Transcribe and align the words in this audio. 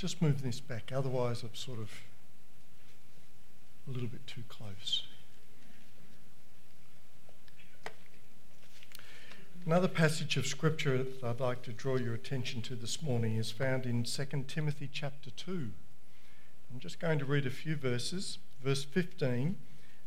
just 0.00 0.22
move 0.22 0.40
this 0.40 0.60
back, 0.60 0.92
otherwise, 0.94 1.42
I'm 1.42 1.54
sort 1.54 1.78
of 1.78 1.90
a 3.86 3.90
little 3.90 4.08
bit 4.08 4.26
too 4.26 4.42
close. 4.48 5.02
Another 9.66 9.88
passage 9.88 10.38
of 10.38 10.46
scripture 10.46 10.96
that 11.02 11.22
I'd 11.22 11.38
like 11.38 11.60
to 11.64 11.72
draw 11.74 11.98
your 11.98 12.14
attention 12.14 12.62
to 12.62 12.74
this 12.74 13.02
morning 13.02 13.36
is 13.36 13.50
found 13.50 13.84
in 13.84 14.04
2 14.04 14.24
Timothy 14.48 14.88
chapter 14.90 15.28
2. 15.28 15.68
I'm 16.72 16.80
just 16.80 16.98
going 16.98 17.18
to 17.18 17.26
read 17.26 17.44
a 17.44 17.50
few 17.50 17.76
verses, 17.76 18.38
verse 18.64 18.84
15 18.84 19.56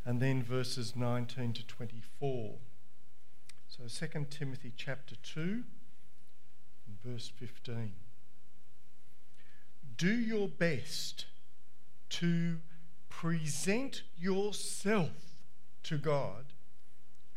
and 0.07 0.19
then 0.19 0.41
verses 0.41 0.95
19 0.95 1.53
to 1.53 1.67
24. 1.67 2.55
So 3.67 4.07
2 4.07 4.25
Timothy 4.31 4.71
chapter 4.75 5.13
2 5.21 5.41
and 5.41 5.63
verse 7.05 7.31
15. 7.37 7.93
Do 10.03 10.19
your 10.19 10.49
best 10.49 11.27
to 12.09 12.57
present 13.07 14.03
yourself 14.17 15.45
to 15.83 15.97
God 15.97 16.43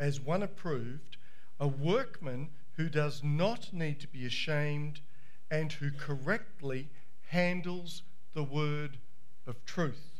as 0.01 0.20
one 0.20 0.43
approved 0.43 1.16
a 1.60 1.69
workman 1.69 2.48
who 2.73 2.88
does 2.88 3.23
not 3.23 3.73
need 3.73 4.01
to 4.01 4.09
be 4.09 4.27
ashamed 4.27 4.98
and 5.48 5.74
who 5.74 5.93
correctly 5.93 6.88
handles 7.29 8.02
the 8.34 8.43
word 8.43 8.98
of 9.46 9.65
truth. 9.65 10.19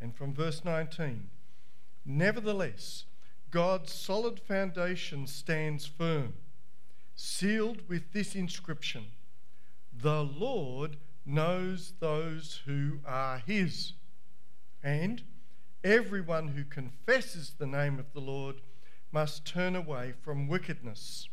And 0.00 0.14
from 0.14 0.34
verse 0.34 0.64
19, 0.64 1.28
nevertheless, 2.04 3.04
God's 3.50 3.92
solid 3.92 4.38
foundation 4.38 5.26
stands 5.26 5.86
firm, 5.86 6.34
sealed 7.16 7.88
with 7.88 8.12
this 8.12 8.36
inscription 8.36 9.06
The 9.92 10.22
Lord 10.22 10.98
knows 11.28 11.92
those 12.00 12.62
who 12.64 13.00
are 13.04 13.38
his. 13.38 13.92
And 14.82 15.22
everyone 15.84 16.48
who 16.48 16.64
confesses 16.64 17.54
the 17.58 17.66
name 17.66 17.98
of 17.98 18.12
the 18.12 18.20
Lord 18.20 18.62
must 19.12 19.46
turn 19.46 19.76
away 19.76 20.14
from 20.22 20.48
wickedness. 20.48 21.28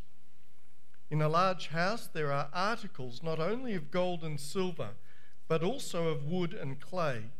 In 1.10 1.22
a 1.22 1.30
large 1.30 1.68
house, 1.68 2.08
there 2.08 2.32
are 2.32 2.50
articles 2.54 3.24
not 3.24 3.40
only 3.40 3.74
of 3.74 3.92
gold 3.92 4.24
and 4.24 4.40
silver, 4.40 4.90
but 5.48 5.64
also 5.64 6.10
of 6.10 6.26
wood 6.26 6.54
and 6.54 6.80
clay. 6.80 7.32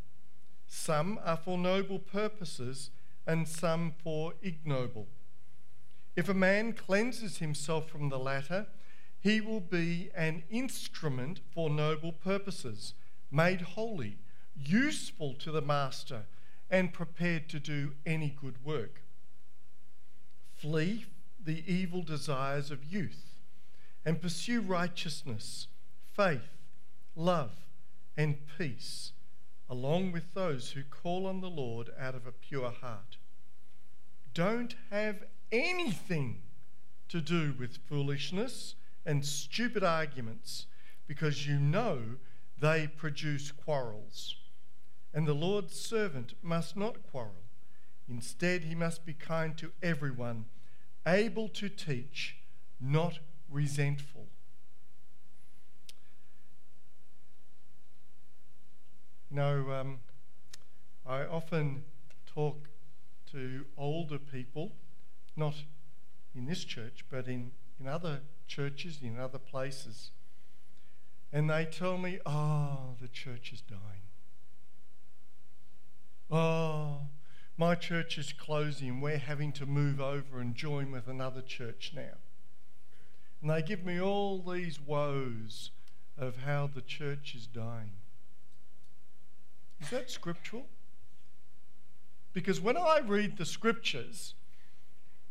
Some 0.66 1.18
are 1.24 1.36
for 1.36 1.58
noble 1.58 1.98
purposes, 1.98 2.90
and 3.26 3.48
some 3.48 3.92
for 4.02 4.34
ignoble. 4.42 5.08
If 6.14 6.28
a 6.28 6.34
man 6.34 6.72
cleanses 6.72 7.38
himself 7.38 7.90
from 7.90 8.08
the 8.08 8.18
latter, 8.18 8.66
he 9.20 9.40
will 9.40 9.60
be 9.60 10.10
an 10.14 10.42
instrument 10.50 11.40
for 11.52 11.68
noble 11.68 12.12
purposes, 12.12 12.94
made 13.30 13.60
holy, 13.60 14.18
useful 14.54 15.34
to 15.34 15.50
the 15.50 15.62
master, 15.62 16.24
and 16.70 16.92
prepared 16.92 17.48
to 17.48 17.60
do 17.60 17.92
any 18.04 18.36
good 18.40 18.64
work. 18.64 19.02
Flee 20.54 21.06
the 21.44 21.62
evil 21.72 22.02
desires 22.02 22.70
of 22.70 22.84
youth 22.84 23.40
and 24.04 24.22
pursue 24.22 24.60
righteousness, 24.60 25.66
faith, 26.14 26.48
love, 27.14 27.52
and 28.16 28.38
peace, 28.56 29.12
along 29.68 30.12
with 30.12 30.34
those 30.34 30.70
who 30.70 30.82
call 30.82 31.26
on 31.26 31.40
the 31.40 31.50
Lord 31.50 31.90
out 31.98 32.14
of 32.14 32.26
a 32.26 32.32
pure 32.32 32.70
heart. 32.70 33.16
Don't 34.32 34.74
have 34.90 35.24
anything 35.50 36.42
to 37.08 37.20
do 37.20 37.54
with 37.58 37.78
foolishness 37.88 38.74
and 39.06 39.24
stupid 39.24 39.82
arguments 39.82 40.66
because 41.06 41.46
you 41.46 41.58
know 41.58 42.16
they 42.60 42.86
produce 42.86 43.50
quarrels. 43.50 44.36
And 45.14 45.26
the 45.26 45.34
Lord's 45.34 45.80
servant 45.80 46.34
must 46.42 46.76
not 46.76 47.02
quarrel 47.10 47.46
Instead, 48.08 48.64
he 48.64 48.74
must 48.74 49.04
be 49.04 49.12
kind 49.12 49.56
to 49.58 49.72
everyone, 49.82 50.44
able 51.06 51.48
to 51.48 51.68
teach, 51.68 52.36
not 52.80 53.18
resentful. 53.50 54.28
Know, 59.28 59.72
um, 59.72 59.98
I 61.04 61.24
often 61.24 61.82
talk 62.32 62.68
to 63.32 63.66
older 63.76 64.18
people, 64.18 64.72
not 65.36 65.54
in 66.34 66.46
this 66.46 66.64
church, 66.64 67.04
but 67.10 67.26
in, 67.26 67.50
in 67.80 67.88
other 67.88 68.20
churches, 68.46 68.98
in 69.02 69.18
other 69.18 69.38
places, 69.38 70.10
and 71.32 71.50
they 71.50 71.64
tell 71.64 71.98
me, 71.98 72.18
oh, 72.24 72.94
the 73.00 73.08
church 73.08 73.52
is 73.52 73.60
dying. 73.60 74.06
Oh, 76.30 77.00
my 77.56 77.74
church 77.74 78.18
is 78.18 78.32
closing. 78.32 79.00
We're 79.00 79.18
having 79.18 79.52
to 79.52 79.66
move 79.66 80.00
over 80.00 80.40
and 80.40 80.54
join 80.54 80.90
with 80.90 81.08
another 81.08 81.42
church 81.42 81.92
now. 81.94 82.18
And 83.40 83.50
they 83.50 83.62
give 83.62 83.84
me 83.84 84.00
all 84.00 84.40
these 84.40 84.80
woes 84.80 85.70
of 86.18 86.38
how 86.38 86.70
the 86.72 86.80
church 86.80 87.34
is 87.34 87.46
dying. 87.46 87.92
Is 89.80 89.90
that 89.90 90.10
scriptural? 90.10 90.66
Because 92.32 92.60
when 92.60 92.76
I 92.76 93.00
read 93.04 93.36
the 93.36 93.44
scriptures, 93.44 94.34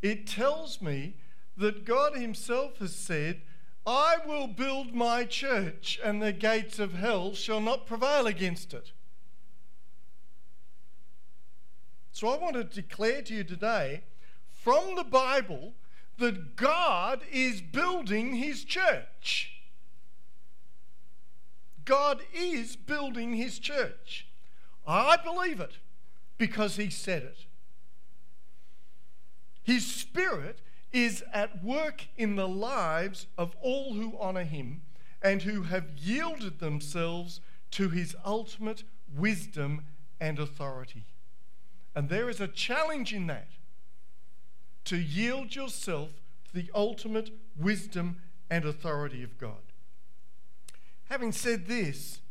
it 0.01 0.27
tells 0.27 0.81
me 0.81 1.15
that 1.57 1.85
God 1.85 2.16
Himself 2.16 2.77
has 2.79 2.95
said, 2.95 3.41
I 3.85 4.17
will 4.25 4.47
build 4.47 4.93
my 4.93 5.25
church, 5.25 5.99
and 6.03 6.21
the 6.21 6.31
gates 6.33 6.79
of 6.79 6.93
hell 6.93 7.33
shall 7.33 7.61
not 7.61 7.85
prevail 7.85 8.25
against 8.25 8.73
it. 8.73 8.91
So 12.11 12.29
I 12.29 12.38
want 12.38 12.55
to 12.55 12.63
declare 12.63 13.21
to 13.23 13.33
you 13.33 13.44
today 13.44 14.03
from 14.49 14.95
the 14.95 15.03
Bible 15.03 15.73
that 16.17 16.55
God 16.55 17.21
is 17.31 17.61
building 17.61 18.35
his 18.35 18.63
church. 18.63 19.51
God 21.83 22.21
is 22.33 22.75
building 22.75 23.35
his 23.35 23.59
church. 23.59 24.27
I 24.88 25.17
believe 25.17 25.59
it 25.59 25.77
because 26.38 26.77
he 26.77 26.89
said 26.89 27.23
it. 27.23 27.45
His 29.61 29.85
spirit 29.85 30.59
is 30.95 31.22
at 31.33 31.61
work 31.61 32.07
in 32.16 32.38
the 32.38 32.47
lives 32.47 33.28
of 33.38 33.53
all 33.61 33.95
who 33.95 34.17
honour 34.17 34.45
him 34.45 34.81
and 35.22 35.41
who 35.41 35.63
have 35.63 35.89
yielded 35.97 36.59
themselves 36.59 37.41
to 37.69 37.89
his 37.89 38.16
ultimate 38.23 38.85
wisdom 39.13 39.83
and 40.22 40.39
authority. 40.39 41.03
And 41.94 42.07
there 42.07 42.29
is 42.29 42.39
a 42.39 42.47
challenge 42.47 43.13
in 43.13 43.28
that 43.28 43.50
to 44.85 44.95
yield 44.95 45.53
yourself 45.53 46.11
to 46.45 46.53
the 46.53 46.72
ultimate 46.73 47.29
wisdom 47.59 48.22
and 48.50 48.63
authority 48.63 49.22
of 49.22 49.38
God. 49.38 49.73
Having 51.09 51.33
said 51.33 51.67
this, 51.67 52.22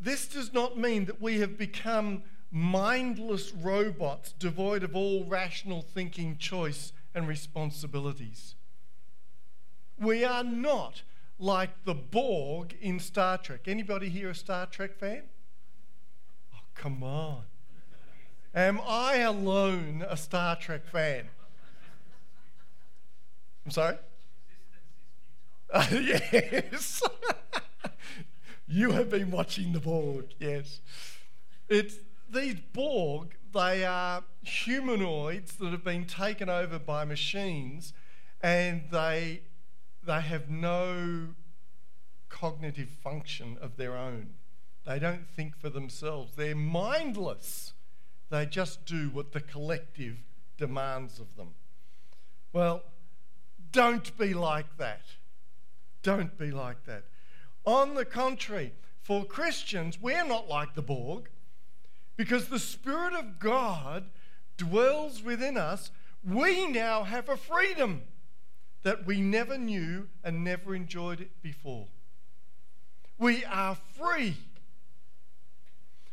this 0.00 0.26
does 0.26 0.54
not 0.54 0.78
mean 0.78 1.04
that 1.04 1.20
we 1.20 1.40
have 1.40 1.58
become 1.58 2.22
mindless 2.50 3.52
robots 3.52 4.32
devoid 4.32 4.82
of 4.82 4.96
all 4.96 5.24
rational 5.24 5.82
thinking, 5.82 6.38
choice, 6.38 6.94
and 7.14 7.28
responsibilities. 7.28 8.54
We 9.98 10.24
are 10.24 10.44
not 10.44 11.02
like 11.38 11.84
the 11.84 11.94
Borg 11.94 12.76
in 12.80 12.98
Star 12.98 13.38
Trek. 13.38 13.62
Anybody 13.66 14.08
here 14.08 14.30
a 14.30 14.34
Star 14.34 14.66
Trek 14.66 14.96
fan? 14.96 15.22
Oh, 16.54 16.58
come 16.74 17.02
on. 17.02 17.42
Am 18.54 18.80
I 18.86 19.16
alone 19.18 20.04
a 20.08 20.16
Star 20.16 20.56
Trek 20.56 20.86
fan? 20.86 21.28
I'm 23.64 23.70
sorry? 23.70 23.96
Uh, 25.72 25.86
yes. 25.92 27.02
you 28.68 28.90
have 28.90 29.08
been 29.08 29.30
watching 29.30 29.72
the 29.72 29.80
Borg, 29.80 30.26
yes. 30.38 30.80
It's 31.68 31.96
these 32.30 32.56
Borg, 32.72 33.34
they 33.52 33.84
are 33.84 34.24
humanoids 34.42 35.56
that 35.56 35.70
have 35.72 35.84
been 35.84 36.06
taken 36.06 36.48
over 36.48 36.78
by 36.78 37.04
machines 37.04 37.92
and 38.40 38.82
they 38.90 39.42
they 40.04 40.20
have 40.20 40.50
no 40.50 41.28
cognitive 42.28 42.88
function 42.88 43.56
of 43.60 43.76
their 43.76 43.96
own. 43.96 44.30
They 44.84 44.98
don't 44.98 45.28
think 45.28 45.56
for 45.56 45.70
themselves. 45.70 46.32
They're 46.34 46.56
mindless. 46.56 47.72
They 48.30 48.46
just 48.46 48.84
do 48.84 49.10
what 49.10 49.32
the 49.32 49.40
collective 49.40 50.16
demands 50.56 51.20
of 51.20 51.36
them. 51.36 51.50
Well, 52.52 52.82
don't 53.70 54.16
be 54.18 54.34
like 54.34 54.76
that. 54.78 55.02
Don't 56.02 56.36
be 56.36 56.50
like 56.50 56.84
that. 56.86 57.04
On 57.64 57.94
the 57.94 58.04
contrary, 58.04 58.72
for 59.00 59.24
Christians, 59.24 60.00
we're 60.00 60.24
not 60.24 60.48
like 60.48 60.74
the 60.74 60.82
Borg 60.82 61.28
because 62.16 62.48
the 62.48 62.58
Spirit 62.58 63.14
of 63.14 63.38
God 63.38 64.04
dwells 64.56 65.22
within 65.22 65.56
us. 65.56 65.90
We 66.24 66.66
now 66.66 67.04
have 67.04 67.28
a 67.28 67.36
freedom 67.36 68.02
that 68.82 69.06
we 69.06 69.20
never 69.20 69.56
knew 69.56 70.08
and 70.22 70.44
never 70.44 70.74
enjoyed 70.74 71.20
it 71.20 71.42
before. 71.42 71.86
We 73.18 73.44
are 73.44 73.76
free. 73.76 74.36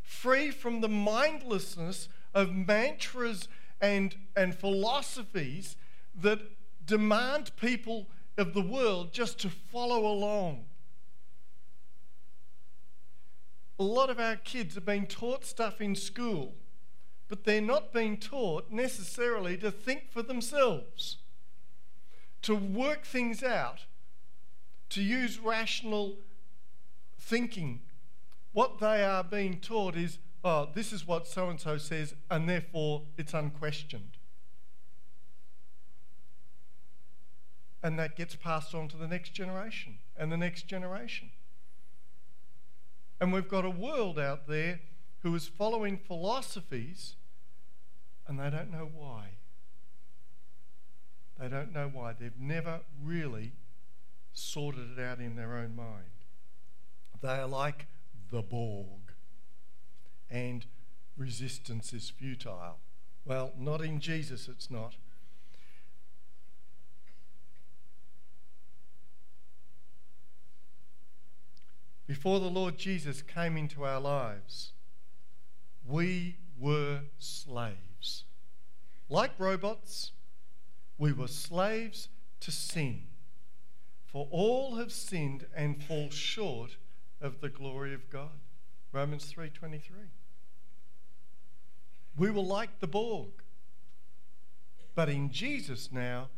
Free 0.02 0.52
from 0.52 0.82
the 0.82 0.90
mindlessness 0.90 2.10
of 2.34 2.54
mantras 2.54 3.48
and, 3.82 4.16
and 4.36 4.54
philosophies 4.56 5.76
that 6.20 6.40
demand 6.86 7.56
people 7.56 8.08
of 8.38 8.54
the 8.54 8.62
world 8.62 9.14
just 9.14 9.40
to 9.40 9.50
follow 9.50 10.06
along. 10.06 10.66
A 13.80 13.84
lot 13.84 14.10
of 14.10 14.20
our 14.20 14.36
kids 14.36 14.76
are 14.76 14.82
being 14.82 15.08
taught 15.08 15.46
stuff 15.46 15.80
in 15.80 15.96
school, 15.96 16.54
but 17.30 17.46
they're 17.46 17.62
not 17.62 17.94
being 17.94 18.18
taught 18.18 18.70
necessarily 18.70 19.56
to 19.58 19.72
think 19.72 20.12
for 20.12 20.22
themselves, 20.22 21.18
to 22.42 22.56
work 22.56 23.06
things 23.06 23.42
out, 23.42 23.86
to 24.90 25.02
use 25.02 25.40
rational 25.40 26.18
thinking. 27.18 27.80
What 28.52 28.80
they 28.80 29.04
are 29.04 29.24
being 29.24 29.60
taught 29.60 29.96
is, 29.96 30.18
oh, 30.44 30.68
this 30.74 30.92
is 30.92 31.08
what 31.08 31.28
so 31.28 31.50
and 31.50 31.60
so 31.60 31.78
says, 31.78 32.16
and 32.30 32.50
therefore 32.50 33.04
it's 33.18 33.34
unquestioned. 33.34 34.18
And 37.82 37.98
that 37.98 38.18
gets 38.18 38.36
passed 38.36 38.76
on 38.76 38.90
to 38.90 38.98
the 38.98 39.08
next 39.08 39.30
generation 39.30 40.00
and 40.18 40.30
the 40.30 40.38
next 40.38 40.68
generation. 40.68 41.30
And 43.20 43.34
we've 43.34 43.48
got 43.48 43.66
a 43.66 43.70
world 43.70 44.18
out 44.18 44.48
there 44.48 44.80
who 45.24 45.36
is 45.36 45.48
following 45.48 45.98
philosophies 45.98 47.16
and 48.28 48.40
they 48.40 48.50
don't 48.50 48.72
know 48.72 48.90
why. 48.94 49.32
They 51.40 51.48
don't 51.48 51.74
know 51.74 51.90
why. 51.92 52.14
They've 52.14 52.40
never 52.40 52.82
really 53.02 53.54
sorted 54.34 54.98
it 54.98 55.02
out 55.02 55.20
in 55.20 55.36
their 55.36 55.56
own 55.58 55.76
mind. 55.76 56.26
They 57.22 57.30
are 57.30 57.48
like 57.48 57.88
the 58.32 58.42
Borg, 58.42 59.14
and 60.30 60.66
resistance 61.18 61.92
is 61.92 62.10
futile. 62.10 62.78
Well, 63.26 63.52
not 63.58 63.82
in 63.82 64.00
Jesus, 64.00 64.48
it's 64.48 64.70
not. 64.70 64.96
Before 72.10 72.40
the 72.40 72.50
Lord 72.50 72.76
Jesus 72.76 73.22
came 73.22 73.56
into 73.56 73.86
our 73.86 74.00
lives, 74.00 74.72
we 75.86 76.38
were 76.58 77.02
slaves. 77.20 78.24
Like 79.10 79.30
robots, 79.38 80.14
we 80.98 81.14
were 81.14 81.28
slaves 81.28 82.10
to 82.40 82.50
sin. 82.50 83.04
For 84.08 84.28
all 84.32 84.78
have 84.78 84.92
sinned 84.92 85.46
and 85.56 85.84
fall 85.84 86.10
short 86.10 86.78
of 87.22 87.42
the 87.42 87.50
glory 87.50 87.94
of 87.94 88.10
God. 88.10 88.40
Romans 88.92 89.32
3:23. 89.32 90.10
We 92.18 92.32
were 92.32 92.42
like 92.42 92.80
the 92.80 92.88
Borg. 92.88 93.44
But 94.96 95.10
in 95.10 95.32
Jesus 95.32 95.92
now, 95.92 96.32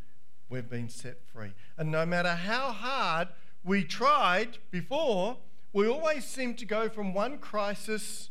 we've 0.50 0.70
been 0.70 0.90
set 0.90 1.24
free. 1.24 1.54
And 1.78 1.92
no 1.92 2.06
matter 2.06 2.36
how 2.36 2.74
hard 2.74 3.30
we 3.64 3.86
tried 3.86 4.58
before, 4.70 5.38
we 5.74 5.88
always 5.88 6.26
seem 6.26 6.56
to 6.56 6.66
go 6.66 6.90
from 6.90 7.14
one 7.14 7.38
crisis 7.38 8.30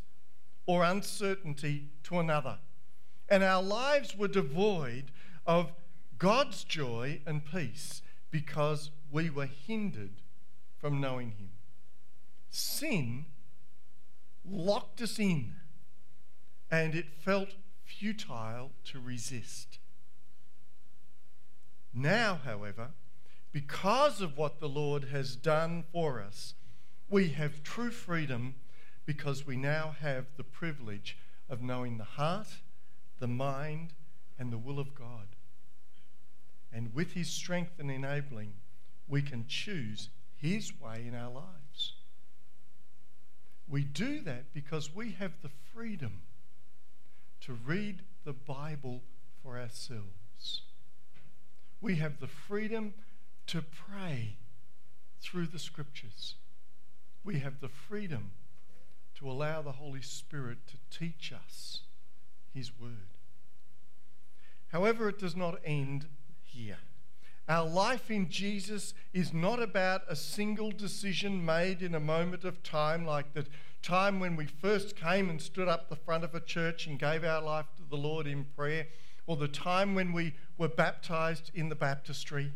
or 0.67 0.85
uncertainty 0.85 1.89
to 2.05 2.19
another. 2.19 2.59
And 3.29 3.43
our 3.43 3.63
lives 3.63 4.17
were 4.17 4.29
devoid 4.29 5.13
of 5.47 5.73
God's 6.19 6.65
joy 6.65 7.21
and 7.27 7.45
peace 7.45 8.03
because 8.31 8.91
we 9.11 9.31
were 9.31 9.47
hindered 9.47 10.21
from 10.79 11.01
knowing 11.01 11.31
Him. 11.33 11.51
Sin 12.51 13.27
locked 14.45 15.01
us 15.01 15.19
in, 15.19 15.55
and 16.71 16.95
it 16.95 17.07
felt 17.25 17.51
futile 17.85 18.73
to 18.85 19.01
resist. 19.01 19.79
Now, 21.93 22.41
however, 22.45 22.91
because 23.53 24.21
of 24.21 24.37
what 24.37 24.61
the 24.61 24.69
Lord 24.69 25.05
has 25.05 25.37
done 25.37 25.85
for 25.93 26.21
us, 26.21 26.55
we 27.11 27.31
have 27.31 27.63
true 27.65 27.91
freedom 27.91 28.55
because 29.05 29.45
we 29.45 29.57
now 29.57 29.97
have 30.01 30.27
the 30.37 30.45
privilege 30.45 31.19
of 31.49 31.61
knowing 31.61 31.99
the 31.99 32.05
heart, 32.05 32.47
the 33.19 33.27
mind, 33.27 33.93
and 34.39 34.53
the 34.53 34.59
will 34.59 34.79
of 34.79 34.95
God. 34.95 35.27
And 36.73 36.95
with 36.95 37.13
His 37.13 37.29
strength 37.29 37.73
and 37.81 37.91
enabling, 37.91 38.53
we 39.09 39.23
can 39.23 39.45
choose 39.49 40.09
His 40.37 40.73
way 40.81 41.05
in 41.07 41.17
our 41.17 41.31
lives. 41.31 41.95
We 43.69 43.83
do 43.83 44.21
that 44.21 44.55
because 44.55 44.95
we 44.95 45.13
have 45.13 45.33
the 45.43 45.51
freedom 45.75 46.23
to 47.41 47.53
read 47.53 48.03
the 48.25 48.33
Bible 48.33 49.03
for 49.43 49.59
ourselves. 49.59 50.63
We 51.81 51.97
have 51.97 52.21
the 52.21 52.29
freedom 52.29 52.95
to 53.49 53.63
pray 53.63 54.37
through 55.21 55.47
the 55.47 55.59
scriptures 55.59 56.37
we 57.25 57.39
have 57.41 57.61
the 57.61 57.69
freedom 57.69 58.33
to 59.17 59.31
allow 59.31 59.63
the 59.63 59.73
Holy 59.73 60.03
Spirit 60.03 60.59
to 60.67 60.99
teach 60.99 61.33
us 61.33 61.83
His 62.55 62.73
Word. 62.79 63.17
However, 64.69 65.09
it 65.09 65.19
does 65.19 65.37
not 65.37 65.61
end 65.65 66.07
here. 66.43 66.79
Our 67.49 67.69
life 67.69 68.11
in 68.11 68.29
Jesus 68.29 68.95
is 69.13 69.33
not 69.33 69.61
about 69.61 70.03
a 70.09 70.15
single 70.15 70.71
decision 70.71 71.45
made 71.45 71.83
in 71.83 71.95
a 71.95 72.01
moment 72.01 72.45
of 72.45 72.63
time, 72.63 73.05
like 73.05 73.35
the 73.35 73.47
time 73.83 74.21
when 74.21 74.37
we 74.37 74.47
first 74.47 74.95
came 74.95 75.29
and 75.29 75.43
stood 75.43 75.67
up 75.67 75.89
the 75.89 75.97
front 75.97 76.23
of 76.23 76.35
a 76.35 76.41
church 76.41 76.87
and 76.87 76.99
gave 76.99 77.25
our 77.25 77.43
life 77.43 77.67
to 77.77 77.83
the 77.91 77.97
Lord 77.97 78.27
in 78.27 78.45
prayer, 78.57 78.87
or 79.27 79.37
the 79.37 79.49
time 79.49 79.95
when 79.95 80.13
we 80.13 80.35
were 80.59 80.69
baptized 80.69 81.51
in 81.55 81.69
the 81.69 81.75
baptistry. 81.75 82.53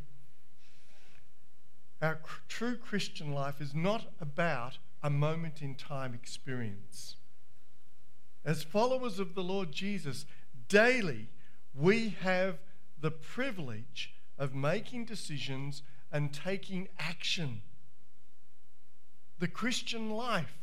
Our 2.04 2.18
true 2.48 2.76
Christian 2.76 3.32
life 3.32 3.62
is 3.62 3.74
not 3.74 4.12
about 4.20 4.76
a 5.02 5.08
moment 5.08 5.62
in 5.62 5.74
time 5.74 6.12
experience. 6.12 7.16
As 8.44 8.62
followers 8.62 9.18
of 9.18 9.34
the 9.34 9.42
Lord 9.42 9.72
Jesus, 9.72 10.26
daily 10.68 11.30
we 11.74 12.10
have 12.20 12.58
the 13.00 13.10
privilege 13.10 14.12
of 14.36 14.54
making 14.54 15.06
decisions 15.06 15.80
and 16.12 16.30
taking 16.30 16.88
action. 16.98 17.62
The 19.38 19.48
Christian 19.48 20.10
life 20.10 20.58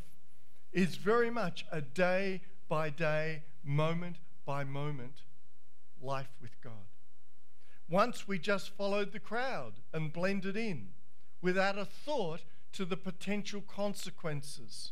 is 0.71 0.97
very 0.97 1.31
much 1.31 1.65
a 1.71 1.81
day 1.81 2.41
by 2.69 2.91
day, 2.91 3.41
moment 3.63 4.17
by 4.45 4.63
moment 4.63 5.23
life 5.99 6.35
with 6.39 6.61
God. 6.61 6.85
Once 7.89 8.27
we 8.27 8.37
just 8.37 8.69
followed 8.77 9.11
the 9.11 9.19
crowd 9.19 9.73
and 9.91 10.13
blended 10.13 10.55
in 10.55 10.89
without 11.41 11.77
a 11.77 11.85
thought 11.85 12.41
to 12.73 12.85
the 12.85 12.97
potential 12.97 13.61
consequences. 13.61 14.91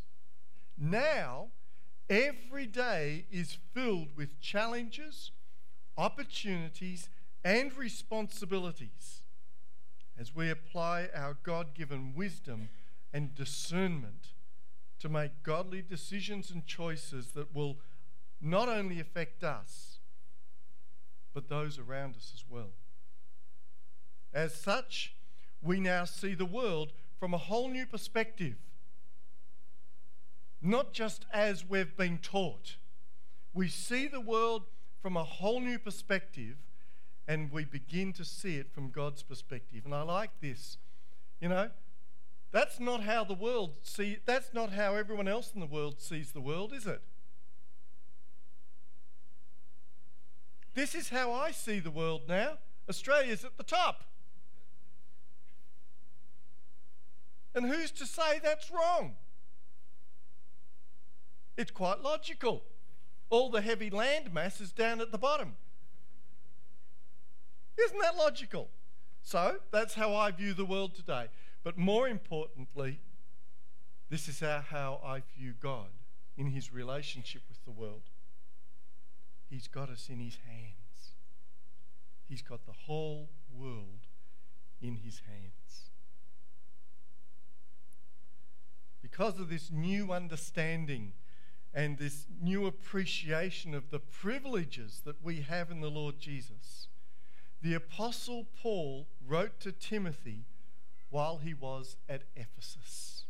Now, 0.77 1.47
every 2.09 2.65
day 2.65 3.25
is 3.31 3.57
filled 3.73 4.15
with 4.15 4.41
challenges, 4.41 5.31
opportunities, 5.97 7.09
and 7.43 7.75
responsibilities 7.75 9.23
as 10.17 10.35
we 10.35 10.49
apply 10.49 11.09
our 11.15 11.37
God 11.43 11.73
given 11.73 12.13
wisdom 12.13 12.69
and 13.13 13.33
discernment 13.33 14.33
to 14.99 15.07
make 15.07 15.43
godly 15.43 15.81
decisions 15.81 16.51
and 16.51 16.65
choices 16.65 17.31
that 17.31 17.55
will 17.55 17.77
not 18.41 18.67
only 18.67 18.99
affect 18.99 19.43
us, 19.43 19.99
but 21.33 21.47
those 21.47 21.79
around 21.79 22.15
us 22.15 22.31
as 22.33 22.43
well. 22.49 22.71
As 24.33 24.53
such, 24.53 25.15
we 25.61 25.79
now 25.79 26.05
see 26.05 26.33
the 26.33 26.45
world 26.45 26.93
from 27.19 27.33
a 27.33 27.37
whole 27.37 27.69
new 27.69 27.85
perspective. 27.85 28.55
Not 30.61 30.93
just 30.93 31.25
as 31.33 31.67
we've 31.67 31.95
been 31.95 32.17
taught. 32.17 32.77
We 33.53 33.67
see 33.67 34.07
the 34.07 34.21
world 34.21 34.63
from 35.01 35.17
a 35.17 35.23
whole 35.23 35.59
new 35.59 35.79
perspective 35.79 36.55
and 37.27 37.51
we 37.51 37.63
begin 37.63 38.11
to 38.13 38.25
see 38.25 38.57
it 38.57 38.73
from 38.73 38.89
God's 38.89 39.21
perspective. 39.21 39.85
And 39.85 39.93
I 39.93 40.01
like 40.01 40.31
this. 40.41 40.77
You 41.39 41.49
know, 41.49 41.69
that's 42.51 42.79
not 42.79 43.03
how 43.03 43.23
the 43.23 43.35
world 43.35 43.75
see 43.83 44.17
that's 44.25 44.53
not 44.53 44.71
how 44.71 44.95
everyone 44.95 45.27
else 45.27 45.51
in 45.53 45.59
the 45.59 45.67
world 45.67 46.01
sees 46.01 46.31
the 46.31 46.41
world, 46.41 46.73
is 46.73 46.87
it? 46.87 47.01
This 50.73 50.95
is 50.95 51.09
how 51.09 51.31
I 51.31 51.51
see 51.51 51.79
the 51.79 51.91
world 51.91 52.21
now. 52.27 52.57
Australia's 52.89 53.43
at 53.43 53.57
the 53.57 53.63
top. 53.63 54.03
And 57.55 57.65
who's 57.65 57.91
to 57.91 58.05
say 58.05 58.39
that's 58.43 58.71
wrong? 58.71 59.15
It's 61.57 61.71
quite 61.71 62.01
logical. 62.01 62.63
All 63.29 63.49
the 63.49 63.61
heavy 63.61 63.89
land 63.89 64.33
mass 64.33 64.61
is 64.61 64.71
down 64.71 65.01
at 65.01 65.11
the 65.11 65.17
bottom. 65.17 65.55
Isn't 67.77 68.01
that 68.01 68.15
logical? 68.15 68.69
So 69.21 69.57
that's 69.71 69.93
how 69.95 70.15
I 70.15 70.31
view 70.31 70.53
the 70.53 70.65
world 70.65 70.95
today. 70.95 71.27
But 71.63 71.77
more 71.77 72.07
importantly, 72.07 72.99
This 74.09 74.27
is 74.27 74.39
how 74.39 74.99
I 75.03 75.21
view 75.37 75.53
God 75.59 75.89
in 76.35 76.47
his 76.47 76.73
relationship 76.73 77.43
with 77.47 77.63
the 77.63 77.71
world. 77.71 78.09
He's 79.49 79.67
got 79.67 79.89
us 79.89 80.09
in 80.09 80.19
his 80.19 80.37
hands. 80.47 81.13
He's 82.27 82.41
got 82.41 82.65
the 82.65 82.73
whole 82.87 83.29
world 83.53 84.07
in 84.81 84.95
his 84.95 85.21
hands. 85.27 85.58
Because 89.19 89.37
of 89.37 89.49
this 89.49 89.69
new 89.69 90.13
understanding 90.13 91.11
and 91.73 91.97
this 91.97 92.25
new 92.41 92.65
appreciation 92.65 93.73
of 93.73 93.89
the 93.89 93.99
privileges 93.99 95.01
that 95.03 95.21
we 95.21 95.41
have 95.41 95.69
in 95.69 95.81
the 95.81 95.89
Lord 95.89 96.19
Jesus, 96.19 96.87
the 97.61 97.73
Apostle 97.73 98.47
Paul 98.61 99.09
wrote 99.27 99.59
to 99.59 99.73
Timothy 99.73 100.45
while 101.09 101.39
he 101.39 101.53
was 101.53 101.97
at 102.07 102.23
Ephesus. 102.37 103.25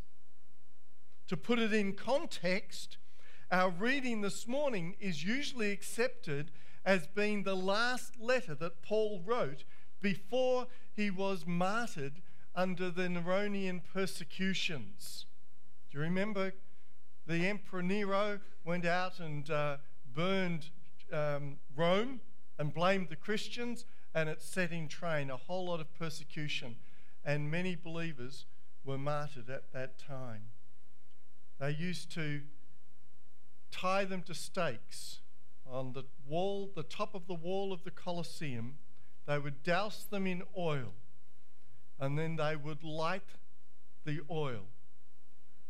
To 1.27 1.35
put 1.35 1.57
it 1.57 1.73
in 1.73 1.93
context, 1.93 2.97
our 3.51 3.71
reading 3.71 4.21
this 4.21 4.47
morning 4.47 4.95
is 4.99 5.23
usually 5.23 5.71
accepted 5.71 6.51
as 6.85 7.07
being 7.07 7.41
the 7.41 7.55
last 7.55 8.21
letter 8.21 8.53
that 8.53 8.83
Paul 8.83 9.23
wrote 9.25 9.63
before 10.01 10.67
he 10.93 11.09
was 11.09 11.47
martyred 11.47 12.21
under 12.55 12.91
the 12.91 13.07
Neronian 13.07 13.81
persecutions. 13.91 15.25
Do 15.91 15.97
you 15.97 16.03
remember 16.03 16.53
the 17.25 17.47
Emperor 17.47 17.81
Nero 17.81 18.39
went 18.63 18.85
out 18.85 19.19
and 19.19 19.49
uh, 19.49 19.77
burned 20.13 20.69
um, 21.11 21.57
Rome 21.75 22.21
and 22.57 22.73
blamed 22.73 23.09
the 23.09 23.15
Christians, 23.15 23.85
and 24.13 24.29
it 24.29 24.41
set 24.41 24.71
in 24.71 24.87
train 24.87 25.29
a 25.29 25.37
whole 25.37 25.65
lot 25.65 25.79
of 25.79 25.93
persecution, 25.97 26.75
and 27.25 27.49
many 27.49 27.75
believers 27.75 28.45
were 28.83 28.97
martyred 28.97 29.49
at 29.49 29.71
that 29.73 29.97
time. 29.97 30.43
They 31.59 31.71
used 31.71 32.11
to 32.13 32.41
tie 33.71 34.05
them 34.05 34.21
to 34.23 34.33
stakes 34.33 35.19
on 35.65 35.93
the 35.93 36.03
wall, 36.27 36.71
the 36.75 36.83
top 36.83 37.15
of 37.15 37.27
the 37.27 37.33
wall 37.33 37.73
of 37.73 37.83
the 37.83 37.91
Colosseum. 37.91 38.77
They 39.25 39.37
would 39.37 39.63
douse 39.63 40.03
them 40.03 40.25
in 40.25 40.43
oil 40.57 40.93
and 41.99 42.17
then 42.17 42.37
they 42.37 42.55
would 42.55 42.83
light 42.83 43.35
the 44.05 44.21
oil. 44.31 44.63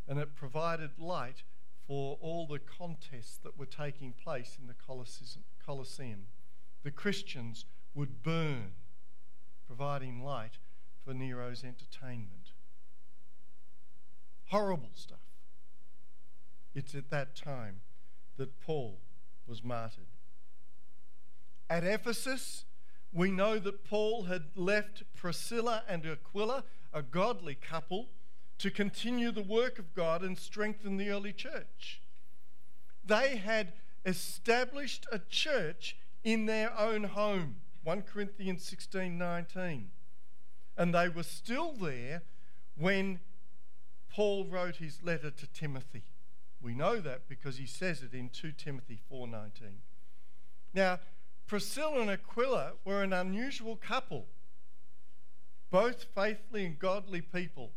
And 0.10 0.20
it 0.20 0.36
provided 0.36 0.90
light 0.98 1.44
for 1.88 2.18
all 2.20 2.48
the 2.48 2.60
contests 2.60 3.38
that 3.44 3.58
were 3.58 3.66
taking 3.66 4.12
place 4.12 4.58
in 4.60 4.68
the 4.68 4.74
Colosseum. 5.66 6.26
The 6.84 6.92
Christians 6.92 7.66
would 7.94 8.24
burn, 8.24 8.72
providing 9.66 10.24
light 10.24 10.58
for 11.06 11.14
Nero's 11.14 11.64
entertainment. 11.64 12.54
Horrible 14.48 14.90
stuff. 14.96 15.20
It's 16.74 16.96
at 16.96 17.12
that 17.12 17.36
time 17.36 17.82
that 18.38 18.60
Paul 18.60 19.00
was 19.48 19.64
martyred. 19.64 20.08
At 21.70 21.84
Ephesus, 21.84 22.66
we 23.14 23.30
know 23.30 23.60
that 23.60 23.84
Paul 23.84 24.24
had 24.24 24.46
left 24.56 25.04
Priscilla 25.16 25.84
and 25.88 26.06
Aquila, 26.06 26.64
a 26.94 27.04
godly 27.04 27.56
couple, 27.56 28.10
to 28.60 28.70
continue 28.70 29.32
the 29.32 29.42
work 29.42 29.80
of 29.80 29.96
God 29.96 30.22
and 30.22 30.38
strengthen 30.38 30.98
the 30.98 31.10
early 31.10 31.34
church. 31.34 32.02
They 33.06 33.38
had 33.38 33.74
established 34.06 35.08
a 35.12 35.20
church 35.20 35.98
in 36.24 36.46
their 36.46 36.78
own 36.78 37.06
home. 37.06 37.56
1 37.84 38.04
Corinthians 38.04 38.64
16 38.66 39.18
19. 39.18 39.90
And 40.78 40.94
they 40.94 41.10
were 41.10 41.24
still 41.24 41.74
there 41.74 42.24
when 42.78 43.20
Paul 44.10 44.46
wrote 44.46 44.78
his 44.78 45.02
letter 45.04 45.32
to 45.32 45.48
Timothy. 45.48 46.04
We 46.62 46.74
know 46.74 47.00
that 47.00 47.30
because 47.30 47.58
he 47.58 47.66
says 47.66 48.04
it 48.04 48.14
in 48.14 48.30
2 48.30 48.52
Timothy 48.52 49.00
4:19. 49.10 49.82
Now, 50.74 51.00
Priscilla 51.48 52.02
and 52.02 52.12
Aquila 52.12 52.74
were 52.84 53.02
an 53.02 53.14
unusual 53.14 53.76
couple, 53.76 54.28
both 55.70 56.04
faithfully 56.04 56.66
and 56.66 56.78
godly 56.78 57.22
people. 57.22 57.72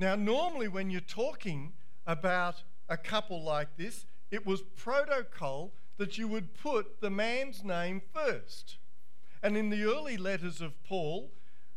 Now, 0.00 0.16
normally 0.16 0.66
when 0.66 0.88
you're 0.88 1.02
talking 1.02 1.74
about 2.06 2.62
a 2.88 2.96
couple 2.96 3.44
like 3.44 3.76
this, 3.76 4.06
it 4.30 4.46
was 4.46 4.62
protocol 4.62 5.74
that 5.98 6.16
you 6.16 6.26
would 6.26 6.54
put 6.54 7.02
the 7.02 7.10
man's 7.10 7.62
name 7.62 8.00
first. 8.14 8.78
And 9.42 9.58
in 9.58 9.68
the 9.68 9.84
early 9.84 10.16
letters 10.16 10.62
of 10.62 10.82
Paul, 10.84 11.30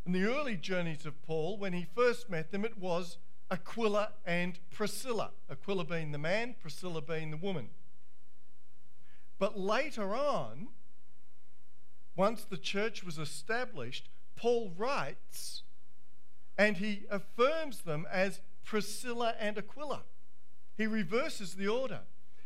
in 0.05 0.13
the 0.13 0.23
early 0.23 0.55
journeys 0.55 1.05
of 1.05 1.21
Paul, 1.23 1.57
when 1.57 1.73
he 1.73 1.85
first 1.93 2.29
met 2.29 2.51
them, 2.51 2.63
it 2.63 2.77
was 2.77 3.17
Aquila 3.51 4.11
and 4.25 4.57
Priscilla. 4.71 5.31
Aquila 5.51 5.83
being 5.83 6.13
the 6.13 6.17
man, 6.17 6.55
Priscilla 6.61 7.01
being 7.01 7.29
the 7.29 7.35
woman. 7.35 7.71
But 9.37 9.59
later 9.59 10.15
on, 10.15 10.69
once 12.15 12.45
the 12.45 12.57
church 12.57 13.03
was 13.03 13.17
established, 13.17 14.07
Paul 14.37 14.71
writes 14.77 15.63
and 16.57 16.77
he 16.77 17.03
affirms 17.09 17.81
them 17.81 18.05
as 18.11 18.41
Priscilla 18.63 19.35
and 19.39 19.57
Aquila. 19.57 20.03
He 20.75 20.87
reverses 20.87 21.55
the 21.55 21.67
order. 21.67 22.01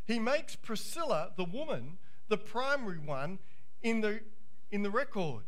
He 0.06 0.20
makes 0.20 0.56
Priscilla, 0.56 1.32
the 1.36 1.44
woman, 1.44 1.98
the 2.28 2.38
primary 2.38 3.00
one 3.00 3.40
in 3.82 4.02
the, 4.02 4.22
in 4.72 4.84
the 4.84 4.90
record. 4.90 5.44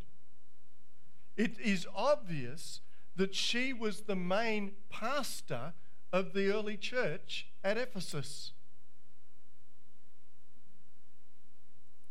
It 1.37 1.59
is 1.59 1.87
obvious 1.95 2.81
that 3.15 3.33
she 3.35 3.73
was 3.73 4.01
the 4.01 4.15
main 4.15 4.73
pastor 4.89 5.73
of 6.11 6.33
the 6.33 6.51
early 6.51 6.77
church 6.77 7.47
at 7.63 7.77
Ephesus. 7.77 8.51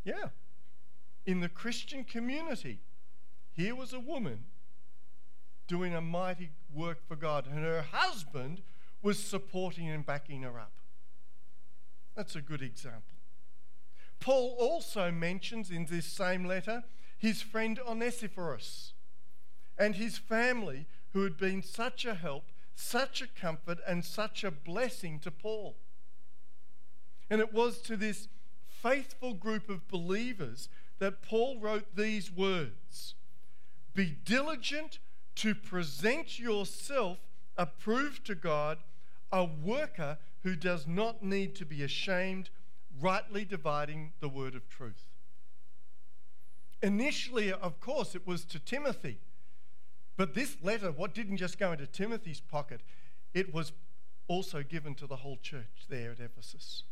Yeah. 0.05 0.29
In 1.27 1.41
the 1.41 1.49
Christian 1.49 2.05
community, 2.05 2.81
here 3.53 3.75
was 3.75 3.93
a 3.93 4.01
woman 4.01 4.45
doing 5.69 5.95
a 5.95 6.01
mighty 6.01 6.51
work 6.75 7.07
for 7.07 7.15
God, 7.15 7.47
and 7.47 7.59
her 7.61 7.85
husband 7.93 8.63
was 9.03 9.23
supporting 9.23 9.89
and 9.89 10.05
backing 10.05 10.43
her 10.43 10.59
up. 10.59 10.73
That's 12.17 12.35
a 12.35 12.41
good 12.41 12.63
example. 12.63 13.19
Paul 14.19 14.57
also 14.59 15.13
mentions 15.13 15.71
in 15.71 15.87
this 15.87 16.07
same 16.07 16.45
letter 16.45 16.83
his 17.17 17.43
friend 17.43 17.79
Onesiphorus 17.87 18.93
and 19.79 19.95
his 19.95 20.19
family 20.19 20.87
who 21.13 21.23
had 21.23 21.37
been 21.37 21.63
such 21.63 22.05
a 22.05 22.15
help, 22.15 22.45
such 22.75 23.23
a 23.23 23.29
comfort, 23.29 23.79
and 23.87 24.05
such 24.05 24.43
a 24.43 24.51
blessing 24.51 25.21
to 25.21 25.31
Paul. 25.31 25.77
And 27.31 27.41
it 27.41 27.53
was 27.53 27.81
to 27.83 27.97
this 27.97 28.29
faithful 28.67 29.35
group 29.35 29.69
of 29.69 29.89
believers 29.89 30.69
that 30.99 31.23
Paul 31.23 31.59
wrote 31.61 31.95
these 31.95 32.33
words 32.33 33.15
Be 33.95 34.17
diligent 34.25 34.99
to 35.39 35.55
present 35.55 36.39
yourself 36.39 37.19
approved 37.57 38.25
to 38.27 38.35
God, 38.35 38.79
a 39.33 39.45
worker 39.45 40.19
who 40.43 40.55
does 40.55 40.87
not 40.87 41.23
need 41.23 41.55
to 41.57 41.67
be 41.67 41.83
ashamed, 41.83 42.51
rightly 43.01 43.45
dividing 43.45 44.13
the 44.21 44.29
word 44.29 44.55
of 44.55 44.69
truth. 44.69 45.07
Initially, 46.83 47.53
of 47.53 47.81
course, 47.81 48.15
it 48.15 48.27
was 48.27 48.45
to 48.45 48.59
Timothy 48.59 49.19
but 50.19 50.35
this 50.35 50.57
letter, 50.61 50.91
what 50.91 51.15
didn't 51.15 51.37
just 51.37 51.59
go 51.59 51.71
into 51.71 51.87
Timothy's 51.87 52.41
pocket, 52.41 52.81
it 53.33 53.55
was 53.55 53.73
also 54.27 54.65
given 54.65 54.97
to 54.97 55.07
the 55.07 55.17
whole 55.17 55.39
church 55.41 55.87
there 55.89 56.11
at 56.11 56.19
Ephesus. 56.19 56.83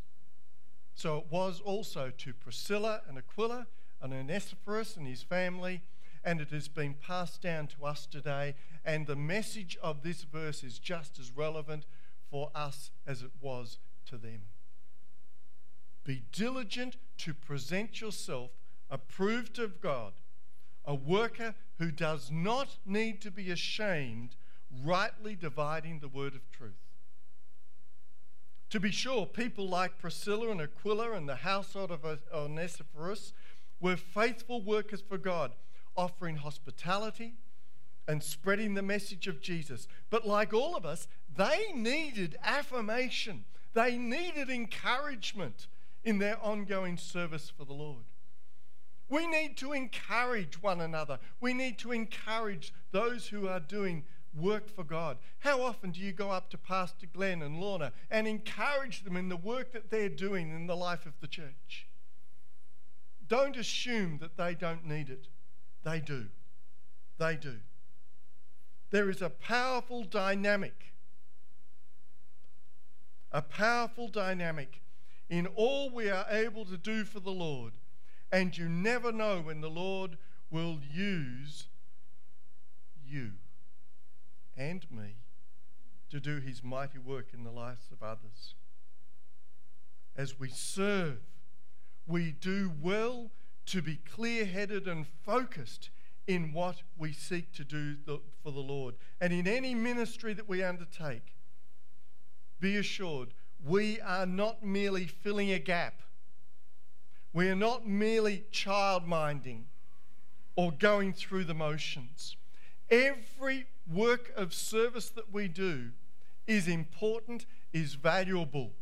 So 0.94 1.18
it 1.18 1.26
was 1.28 1.60
also 1.60 2.12
to 2.16 2.32
Priscilla 2.32 3.02
and 3.08 3.18
Aquila 3.18 3.66
and 4.00 4.14
Onesiphorus 4.14 4.96
and 4.96 5.08
his 5.08 5.24
family, 5.24 5.82
and 6.26 6.40
it 6.40 6.50
has 6.50 6.66
been 6.66 6.94
passed 6.94 7.40
down 7.40 7.68
to 7.68 7.86
us 7.86 8.04
today. 8.04 8.56
And 8.84 9.06
the 9.06 9.16
message 9.16 9.78
of 9.80 10.02
this 10.02 10.24
verse 10.24 10.64
is 10.64 10.80
just 10.80 11.18
as 11.18 11.30
relevant 11.30 11.86
for 12.28 12.50
us 12.54 12.90
as 13.06 13.22
it 13.22 13.30
was 13.40 13.78
to 14.06 14.18
them. 14.18 14.42
Be 16.04 16.24
diligent 16.32 16.96
to 17.18 17.32
present 17.32 18.00
yourself 18.00 18.50
approved 18.90 19.58
of 19.58 19.80
God 19.80 20.12
a 20.84 20.94
worker 20.94 21.54
who 21.78 21.90
does 21.90 22.30
not 22.30 22.76
need 22.86 23.20
to 23.20 23.30
be 23.30 23.50
ashamed, 23.50 24.36
rightly 24.84 25.34
dividing 25.34 25.98
the 25.98 26.08
word 26.08 26.34
of 26.34 26.48
truth. 26.52 26.74
To 28.70 28.80
be 28.80 28.92
sure, 28.92 29.26
people 29.26 29.68
like 29.68 29.98
Priscilla 29.98 30.50
and 30.50 30.60
Aquila 30.60 31.12
and 31.12 31.28
the 31.28 31.36
household 31.36 31.90
of 31.90 32.04
Onesiphorus 32.32 33.32
were 33.80 33.96
faithful 33.96 34.62
workers 34.62 35.02
for 35.06 35.18
God, 35.18 35.52
offering 35.96 36.36
hospitality 36.36 37.34
and 38.08 38.22
spreading 38.22 38.74
the 38.74 38.82
message 38.82 39.26
of 39.26 39.40
Jesus. 39.40 39.88
But 40.10 40.26
like 40.26 40.52
all 40.52 40.76
of 40.76 40.86
us, 40.86 41.08
they 41.36 41.72
needed 41.74 42.36
affirmation, 42.42 43.44
they 43.74 43.96
needed 43.96 44.50
encouragement 44.50 45.66
in 46.04 46.18
their 46.18 46.42
ongoing 46.42 46.96
service 46.96 47.50
for 47.50 47.64
the 47.64 47.72
Lord. 47.72 48.04
We 49.08 49.26
need 49.26 49.56
to 49.58 49.72
encourage 49.72 50.60
one 50.62 50.80
another. 50.80 51.18
We 51.40 51.52
need 51.52 51.78
to 51.78 51.92
encourage 51.92 52.72
those 52.90 53.28
who 53.28 53.46
are 53.48 53.60
doing 53.60 54.04
work 54.36 54.68
for 54.68 54.84
God? 54.84 55.18
How 55.38 55.62
often 55.62 55.90
do 55.90 56.00
you 56.00 56.12
go 56.12 56.30
up 56.30 56.50
to 56.50 56.58
Pastor 56.58 57.06
Glenn 57.12 57.42
and 57.42 57.58
Lorna 57.60 57.92
and 58.10 58.26
encourage 58.26 59.04
them 59.04 59.16
in 59.16 59.28
the 59.28 59.36
work 59.36 59.72
that 59.72 59.90
they're 59.90 60.08
doing 60.08 60.50
in 60.50 60.66
the 60.66 60.76
life 60.76 61.06
of 61.06 61.18
the 61.20 61.26
church? 61.26 61.86
Don't 63.28 63.56
assume 63.56 64.18
that 64.18 64.36
they 64.36 64.54
don't 64.54 64.86
need 64.86 65.08
it. 65.08 65.28
They 65.86 66.00
do. 66.00 66.26
They 67.16 67.36
do. 67.36 67.58
There 68.90 69.08
is 69.08 69.22
a 69.22 69.30
powerful 69.30 70.02
dynamic, 70.02 70.94
a 73.30 73.40
powerful 73.40 74.08
dynamic 74.08 74.80
in 75.30 75.46
all 75.46 75.88
we 75.90 76.10
are 76.10 76.26
able 76.28 76.64
to 76.64 76.76
do 76.76 77.04
for 77.04 77.20
the 77.20 77.30
Lord. 77.30 77.74
And 78.32 78.58
you 78.58 78.68
never 78.68 79.12
know 79.12 79.40
when 79.40 79.60
the 79.60 79.70
Lord 79.70 80.18
will 80.50 80.80
use 80.92 81.68
you 83.06 83.34
and 84.56 84.84
me 84.90 85.14
to 86.10 86.18
do 86.18 86.40
his 86.40 86.64
mighty 86.64 86.98
work 86.98 87.26
in 87.32 87.44
the 87.44 87.52
lives 87.52 87.92
of 87.92 88.02
others. 88.02 88.54
As 90.16 90.36
we 90.36 90.48
serve, 90.48 91.20
we 92.08 92.32
do 92.32 92.72
well 92.82 93.30
to 93.66 93.82
be 93.82 93.96
clear 93.96 94.44
headed 94.44 94.86
and 94.86 95.06
focused 95.06 95.90
in 96.26 96.52
what 96.52 96.82
we 96.98 97.12
seek 97.12 97.52
to 97.52 97.64
do 97.64 97.96
for 98.42 98.50
the 98.52 98.60
Lord. 98.60 98.94
And 99.20 99.32
in 99.32 99.46
any 99.46 99.74
ministry 99.74 100.34
that 100.34 100.48
we 100.48 100.62
undertake, 100.62 101.34
be 102.60 102.76
assured 102.76 103.34
we 103.64 104.00
are 104.00 104.26
not 104.26 104.64
merely 104.64 105.06
filling 105.06 105.50
a 105.52 105.58
gap. 105.58 106.02
We 107.32 107.48
are 107.48 107.56
not 107.56 107.86
merely 107.86 108.44
child 108.50 109.06
minding 109.06 109.66
or 110.56 110.72
going 110.72 111.12
through 111.12 111.44
the 111.44 111.54
motions. 111.54 112.36
Every 112.90 113.66
work 113.92 114.32
of 114.36 114.54
service 114.54 115.10
that 115.10 115.32
we 115.32 115.48
do 115.48 115.90
is 116.46 116.68
important, 116.68 117.46
is 117.72 117.94
valuable. 117.94 118.72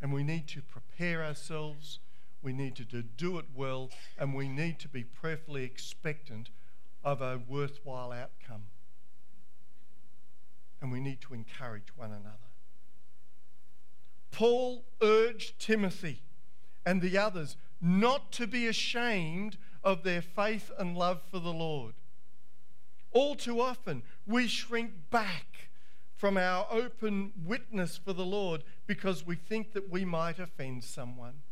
And 0.00 0.12
we 0.12 0.22
need 0.22 0.46
to 0.48 0.62
prepare 0.62 1.24
ourselves, 1.24 1.98
we 2.42 2.52
need 2.52 2.76
to 2.76 2.84
do 2.84 3.38
it 3.38 3.46
well, 3.54 3.90
and 4.18 4.34
we 4.34 4.48
need 4.48 4.78
to 4.80 4.88
be 4.88 5.04
prayerfully 5.04 5.64
expectant 5.64 6.50
of 7.02 7.22
a 7.22 7.40
worthwhile 7.48 8.12
outcome. 8.12 8.64
And 10.80 10.92
we 10.92 11.00
need 11.00 11.20
to 11.22 11.34
encourage 11.34 11.96
one 11.96 12.10
another. 12.10 12.36
Paul 14.30 14.84
urged 15.00 15.58
Timothy 15.58 16.20
and 16.84 17.00
the 17.00 17.16
others 17.16 17.56
not 17.80 18.32
to 18.32 18.46
be 18.46 18.66
ashamed 18.66 19.56
of 19.82 20.02
their 20.02 20.20
faith 20.20 20.70
and 20.78 20.96
love 20.96 21.22
for 21.30 21.38
the 21.38 21.52
Lord. 21.52 21.94
All 23.12 23.34
too 23.34 23.60
often, 23.60 24.02
we 24.26 24.46
shrink 24.46 24.90
back 25.10 25.70
from 26.16 26.38
our 26.38 26.66
open 26.70 27.32
witness 27.44 27.98
for 27.98 28.12
the 28.12 28.24
Lord 28.24 28.64
because 28.86 29.26
we 29.26 29.36
think 29.36 29.72
that 29.74 29.90
we 29.90 30.04
might 30.04 30.38
offend 30.38 30.82
someone. 30.82 31.42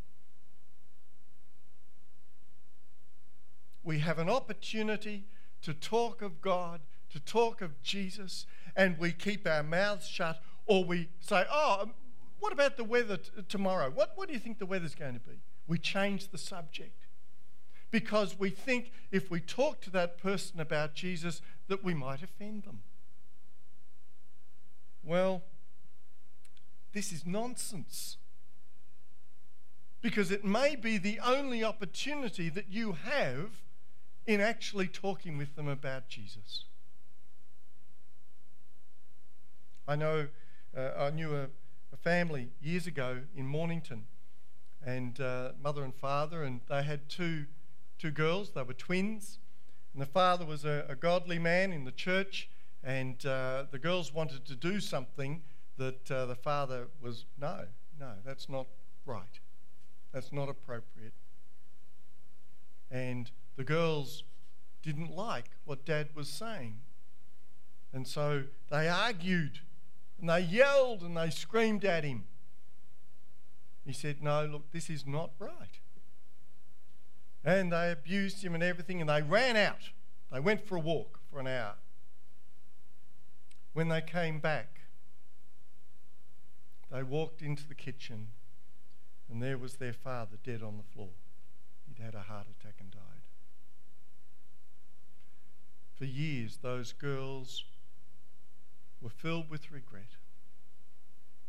We 3.82 3.98
have 3.98 4.18
an 4.18 4.30
opportunity 4.30 5.24
to 5.62 5.74
talk 5.74 6.22
of 6.22 6.40
God, 6.40 6.80
to 7.10 7.20
talk 7.20 7.60
of 7.60 7.82
Jesus, 7.82 8.46
and 8.74 8.98
we 8.98 9.12
keep 9.12 9.46
our 9.46 9.62
mouths 9.62 10.08
shut 10.08 10.42
or 10.66 10.82
we 10.82 11.10
say, 11.20 11.44
Oh, 11.50 11.80
um, 11.82 11.94
what 12.40 12.52
about 12.52 12.76
the 12.76 12.84
weather 12.84 13.18
t- 13.18 13.30
tomorrow? 13.48 13.90
What, 13.90 14.12
what 14.16 14.28
do 14.28 14.34
you 14.34 14.40
think 14.40 14.58
the 14.58 14.66
weather's 14.66 14.94
going 14.94 15.14
to 15.14 15.20
be? 15.20 15.40
We 15.66 15.78
change 15.78 16.28
the 16.28 16.38
subject 16.38 17.06
because 17.90 18.38
we 18.38 18.50
think 18.50 18.90
if 19.12 19.30
we 19.30 19.40
talk 19.40 19.80
to 19.82 19.90
that 19.90 20.18
person 20.18 20.60
about 20.60 20.94
Jesus 20.94 21.42
that 21.68 21.84
we 21.84 21.94
might 21.94 22.22
offend 22.22 22.64
them. 22.64 22.80
Well, 25.04 25.42
this 26.92 27.12
is 27.12 27.26
nonsense. 27.26 28.16
Because 30.00 30.30
it 30.30 30.44
may 30.44 30.76
be 30.76 30.98
the 30.98 31.18
only 31.20 31.64
opportunity 31.64 32.48
that 32.48 32.70
you 32.70 32.92
have 33.04 33.62
in 34.26 34.40
actually 34.40 34.86
talking 34.86 35.36
with 35.36 35.56
them 35.56 35.68
about 35.68 36.08
Jesus. 36.08 36.64
I 39.86 39.96
know 39.96 40.28
uh, 40.76 40.90
I 40.98 41.10
knew 41.10 41.34
a, 41.34 41.44
a, 41.92 41.96
family 41.96 42.48
years 42.60 42.86
ago 42.86 43.20
in 43.36 43.46
Mornington, 43.46 44.06
and 44.84 45.20
uh, 45.20 45.52
mother 45.62 45.84
and 45.84 45.94
father, 45.94 46.42
and 46.42 46.60
they 46.68 46.82
had 46.82 47.08
two, 47.08 47.44
two 47.98 48.10
girls. 48.10 48.50
They 48.50 48.62
were 48.62 48.74
twins, 48.74 49.38
and 49.92 50.02
the 50.02 50.06
father 50.06 50.44
was 50.44 50.64
a, 50.64 50.86
a 50.88 50.96
godly 50.96 51.38
man 51.38 51.72
in 51.72 51.84
the 51.84 51.92
church, 51.92 52.48
and 52.84 53.24
uh, 53.24 53.64
the 53.70 53.78
girls 53.78 54.12
wanted 54.12 54.44
to 54.44 54.54
do 54.54 54.78
something 54.78 55.42
that 55.78 56.10
uh, 56.10 56.26
the 56.26 56.34
father 56.34 56.88
was, 57.00 57.24
no, 57.40 57.64
no, 57.98 58.12
that's 58.24 58.48
not 58.48 58.66
right. 59.06 59.40
That's 60.12 60.32
not 60.32 60.48
appropriate. 60.48 61.14
And 62.90 63.30
the 63.56 63.64
girls 63.64 64.22
didn't 64.82 65.10
like 65.10 65.50
what 65.64 65.86
dad 65.86 66.10
was 66.14 66.28
saying. 66.28 66.80
And 67.92 68.06
so 68.06 68.44
they 68.70 68.88
argued 68.88 69.60
and 70.20 70.28
they 70.28 70.40
yelled 70.40 71.02
and 71.02 71.16
they 71.16 71.30
screamed 71.30 71.84
at 71.84 72.04
him. 72.04 72.24
He 73.84 73.92
said, 73.92 74.22
No, 74.22 74.44
look, 74.46 74.70
this 74.72 74.88
is 74.88 75.06
not 75.06 75.30
right. 75.38 75.80
And 77.44 77.72
they 77.72 77.90
abused 77.90 78.42
him 78.42 78.54
and 78.54 78.62
everything, 78.62 79.00
and 79.00 79.10
they 79.10 79.20
ran 79.20 79.56
out. 79.56 79.90
They 80.32 80.40
went 80.40 80.66
for 80.66 80.76
a 80.76 80.80
walk 80.80 81.20
for 81.30 81.40
an 81.40 81.46
hour. 81.46 81.74
When 83.74 83.88
they 83.88 84.00
came 84.00 84.38
back, 84.38 84.82
they 86.90 87.02
walked 87.02 87.42
into 87.42 87.66
the 87.66 87.74
kitchen, 87.74 88.28
and 89.28 89.42
there 89.42 89.58
was 89.58 89.74
their 89.74 89.92
father 89.92 90.36
dead 90.44 90.62
on 90.62 90.76
the 90.76 90.94
floor. 90.94 91.10
He'd 91.86 92.02
had 92.02 92.14
a 92.14 92.22
heart 92.22 92.46
attack 92.48 92.76
and 92.78 92.92
died. 92.92 93.00
For 95.96 96.04
years, 96.04 96.58
those 96.62 96.92
girls 96.92 97.64
were 99.00 99.10
filled 99.10 99.50
with 99.50 99.72
regret 99.72 100.16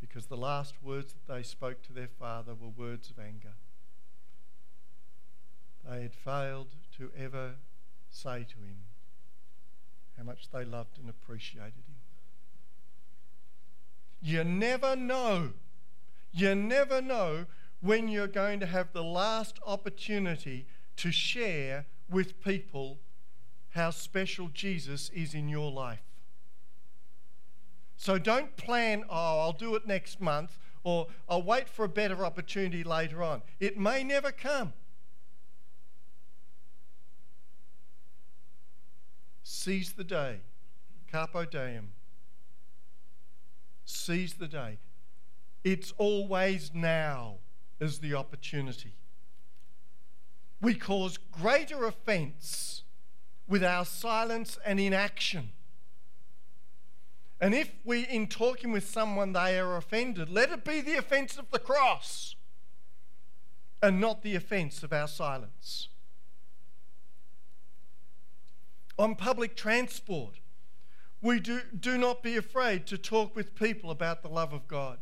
because 0.00 0.26
the 0.26 0.36
last 0.36 0.82
words 0.82 1.14
that 1.14 1.32
they 1.32 1.42
spoke 1.44 1.82
to 1.84 1.92
their 1.92 2.08
father 2.08 2.54
were 2.54 2.68
words 2.68 3.08
of 3.08 3.20
anger. 3.20 3.54
They 5.88 6.02
had 6.02 6.14
failed 6.14 6.74
to 6.96 7.12
ever 7.16 7.54
say 8.10 8.44
to 8.44 8.58
him 8.58 8.78
how 10.16 10.24
much 10.24 10.50
they 10.50 10.64
loved 10.64 10.98
and 10.98 11.08
appreciated 11.08 11.84
him. 11.86 11.95
You 14.20 14.44
never 14.44 14.96
know. 14.96 15.52
You 16.32 16.54
never 16.54 17.00
know 17.00 17.46
when 17.80 18.08
you're 18.08 18.26
going 18.26 18.60
to 18.60 18.66
have 18.66 18.92
the 18.92 19.04
last 19.04 19.58
opportunity 19.66 20.66
to 20.96 21.10
share 21.10 21.86
with 22.10 22.42
people 22.42 22.98
how 23.70 23.90
special 23.90 24.48
Jesus 24.48 25.10
is 25.10 25.34
in 25.34 25.48
your 25.48 25.70
life. 25.70 26.02
So 27.96 28.18
don't 28.18 28.56
plan, 28.56 29.04
oh, 29.08 29.40
I'll 29.40 29.52
do 29.52 29.74
it 29.74 29.86
next 29.86 30.20
month, 30.20 30.58
or 30.84 31.08
I'll 31.28 31.42
wait 31.42 31.68
for 31.68 31.84
a 31.84 31.88
better 31.88 32.24
opportunity 32.24 32.84
later 32.84 33.22
on. 33.22 33.42
It 33.58 33.78
may 33.78 34.04
never 34.04 34.32
come. 34.32 34.72
Seize 39.42 39.92
the 39.92 40.04
day. 40.04 40.40
Carpe 41.10 41.50
diem. 41.50 41.95
Seize 43.86 44.34
the 44.34 44.48
day. 44.48 44.78
It's 45.64 45.94
always 45.96 46.72
now 46.74 47.36
is 47.80 48.00
the 48.00 48.14
opportunity. 48.14 48.94
We 50.60 50.74
cause 50.74 51.18
greater 51.18 51.84
offense 51.84 52.82
with 53.48 53.62
our 53.62 53.84
silence 53.84 54.58
and 54.64 54.80
inaction. 54.80 55.50
And 57.40 57.54
if 57.54 57.70
we, 57.84 58.02
in 58.02 58.26
talking 58.26 58.72
with 58.72 58.88
someone, 58.88 59.32
they 59.32 59.58
are 59.58 59.76
offended, 59.76 60.30
let 60.30 60.50
it 60.50 60.64
be 60.64 60.80
the 60.80 60.96
offense 60.96 61.38
of 61.38 61.50
the 61.50 61.58
cross 61.58 62.34
and 63.82 64.00
not 64.00 64.22
the 64.22 64.34
offense 64.34 64.82
of 64.82 64.92
our 64.92 65.06
silence. 65.06 65.88
On 68.98 69.14
public 69.14 69.54
transport, 69.54 70.40
we 71.26 71.40
do, 71.40 71.60
do 71.78 71.98
not 71.98 72.22
be 72.22 72.36
afraid 72.36 72.86
to 72.86 72.96
talk 72.96 73.34
with 73.34 73.54
people 73.54 73.90
about 73.90 74.22
the 74.22 74.28
love 74.28 74.52
of 74.52 74.68
God. 74.68 74.98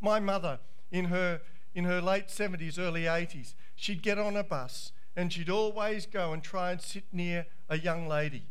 My 0.00 0.18
mother, 0.18 0.58
in 0.90 1.06
her, 1.06 1.42
in 1.74 1.84
her 1.84 2.00
late 2.00 2.28
70s, 2.28 2.78
early 2.78 3.02
80s, 3.02 3.54
she'd 3.76 4.02
get 4.02 4.18
on 4.18 4.36
a 4.36 4.42
bus 4.42 4.92
and 5.14 5.32
she'd 5.32 5.50
always 5.50 6.06
go 6.06 6.32
and 6.32 6.42
try 6.42 6.72
and 6.72 6.80
sit 6.80 7.04
near 7.12 7.46
a 7.68 7.78
young 7.78 8.08
lady 8.08 8.46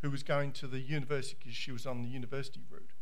who 0.00 0.10
was 0.10 0.22
going 0.22 0.52
to 0.52 0.66
the 0.66 0.80
university 0.80 1.36
because 1.38 1.54
she 1.54 1.72
was 1.72 1.86
on 1.86 2.02
the 2.02 2.08
university 2.08 2.62
route. 2.70 2.92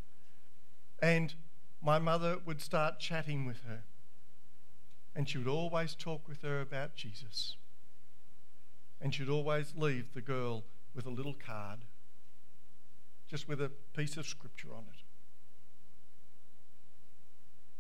And 1.01 1.35
my 1.81 1.99
mother 2.01 2.39
would 2.45 2.61
start 2.61 2.99
chatting 2.99 3.47
with 3.47 3.63
her. 3.69 3.85
And 5.15 5.29
she 5.29 5.39
would 5.39 5.47
always 5.47 5.95
talk 5.95 6.27
with 6.27 6.43
her 6.43 6.61
about 6.61 6.97
Jesus. 6.97 7.57
and 9.01 9.15
she'd 9.15 9.29
always 9.29 9.75
leave 9.77 10.15
the 10.15 10.23
girl 10.23 10.65
with 10.95 11.07
a 11.07 11.11
little 11.11 11.35
card, 11.35 11.81
just 13.29 13.49
with 13.49 13.61
a 13.61 13.71
piece 13.95 14.17
of 14.17 14.27
scripture 14.27 14.69
on 14.73 14.85
it. 14.93 15.01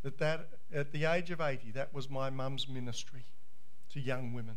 That, 0.02 0.18
that 0.18 0.48
at 0.74 0.92
the 0.92 1.04
age 1.04 1.30
of 1.30 1.40
80, 1.40 1.72
that 1.72 1.92
was 1.94 2.10
my 2.10 2.30
mum's 2.30 2.68
ministry 2.68 3.24
to 3.90 4.00
young 4.00 4.32
women. 4.32 4.56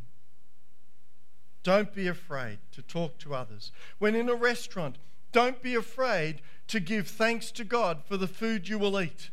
Don't 1.63 1.93
be 1.93 2.07
afraid 2.07 2.59
to 2.71 2.81
talk 2.81 3.17
to 3.19 3.35
others. 3.35 3.71
When 3.97 4.15
in 4.15 4.29
a 4.29 4.35
restaurant, 4.35 4.97
don't 5.31 5.61
be 5.61 5.75
afraid 5.75 6.41
to 6.67 6.79
give 6.79 7.07
thanks 7.07 7.51
to 7.51 7.63
God 7.63 8.03
for 8.05 8.17
the 8.17 8.27
food 8.27 8.67
you 8.67 8.79
will 8.79 8.99
eat. 8.99 9.29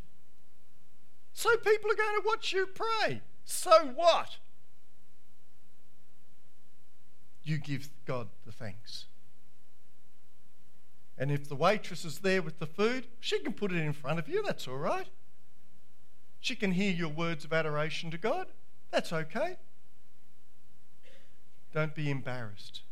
So 1.32 1.56
people 1.56 1.90
are 1.90 1.96
going 1.96 2.20
to 2.20 2.26
watch 2.26 2.52
you 2.52 2.66
pray. 2.66 3.20
So 3.44 3.70
what? 3.94 4.38
You 7.42 7.58
give 7.58 7.88
God 8.06 8.28
the 8.44 8.52
thanks. 8.52 9.06
And 11.18 11.30
if 11.30 11.48
the 11.48 11.56
waitress 11.56 12.04
is 12.04 12.18
there 12.18 12.42
with 12.42 12.58
the 12.58 12.66
food, 12.66 13.06
she 13.20 13.38
can 13.38 13.52
put 13.52 13.72
it 13.72 13.78
in 13.78 13.92
front 13.92 14.18
of 14.18 14.28
you. 14.28 14.42
That's 14.42 14.68
all 14.68 14.76
right. 14.76 15.08
She 16.40 16.54
can 16.54 16.72
hear 16.72 16.92
your 16.92 17.08
words 17.08 17.44
of 17.44 17.52
adoration 17.52 18.10
to 18.10 18.18
God. 18.18 18.48
That's 18.90 19.12
okay. 19.12 19.56
Don't 21.72 21.94
be 21.94 22.10
embarrassed 22.10 22.82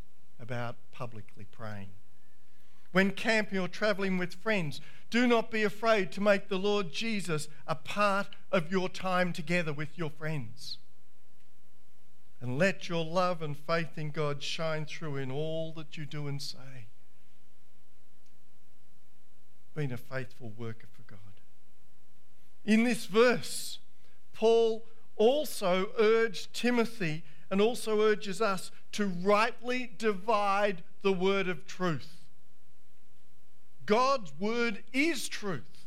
about 0.41 0.77
publicly 0.93 1.47
praying. 1.51 1.91
When 2.93 3.11
camping 3.11 3.59
or 3.59 3.69
traveling 3.69 4.19
with 4.19 4.35
friends, 4.35 4.81
do 5.11 5.27
not 5.27 5.51
be 5.51 5.63
afraid 5.63 6.13
to 6.13 6.21
make 6.21 6.49
the 6.49 6.59
Lord 6.59 6.93
Jesus 6.93 7.49
a 7.67 7.75
part 7.75 8.29
of 8.53 8.71
your 8.71 8.89
time 8.89 9.33
together 9.33 9.73
with 9.73 9.97
your 9.97 10.11
friends. 10.11 10.79
And 12.41 12.59
let 12.59 12.89
your 12.89 13.05
love 13.05 13.43
and 13.43 13.57
faith 13.57 13.97
in 13.97 14.11
God 14.11 14.43
shine 14.43 14.85
through 14.85 15.17
in 15.17 15.31
all 15.31 15.73
that 15.77 15.97
you 15.97 16.05
do 16.05 16.27
and 16.29 16.41
say. 16.41 16.84
Being 19.75 19.93
a 19.93 19.97
faithful 19.97 20.53
worker 20.57 20.87
for 20.93 21.03
God. 21.03 21.19
In 22.65 22.85
this 22.85 23.07
verse, 23.07 23.79
Paul 24.33 24.85
also 25.17 25.91
urged 25.99 26.55
Timothy 26.55 27.25
and 27.51 27.61
also 27.61 28.01
urges 28.01 28.41
us 28.41 28.71
to 28.93 29.07
rightly 29.07 29.91
divide 29.99 30.83
the 31.03 31.13
word 31.13 31.49
of 31.49 31.67
truth. 31.67 32.25
God's 33.87 34.33
word 34.39 34.83
is 34.93 35.29
truth, 35.29 35.87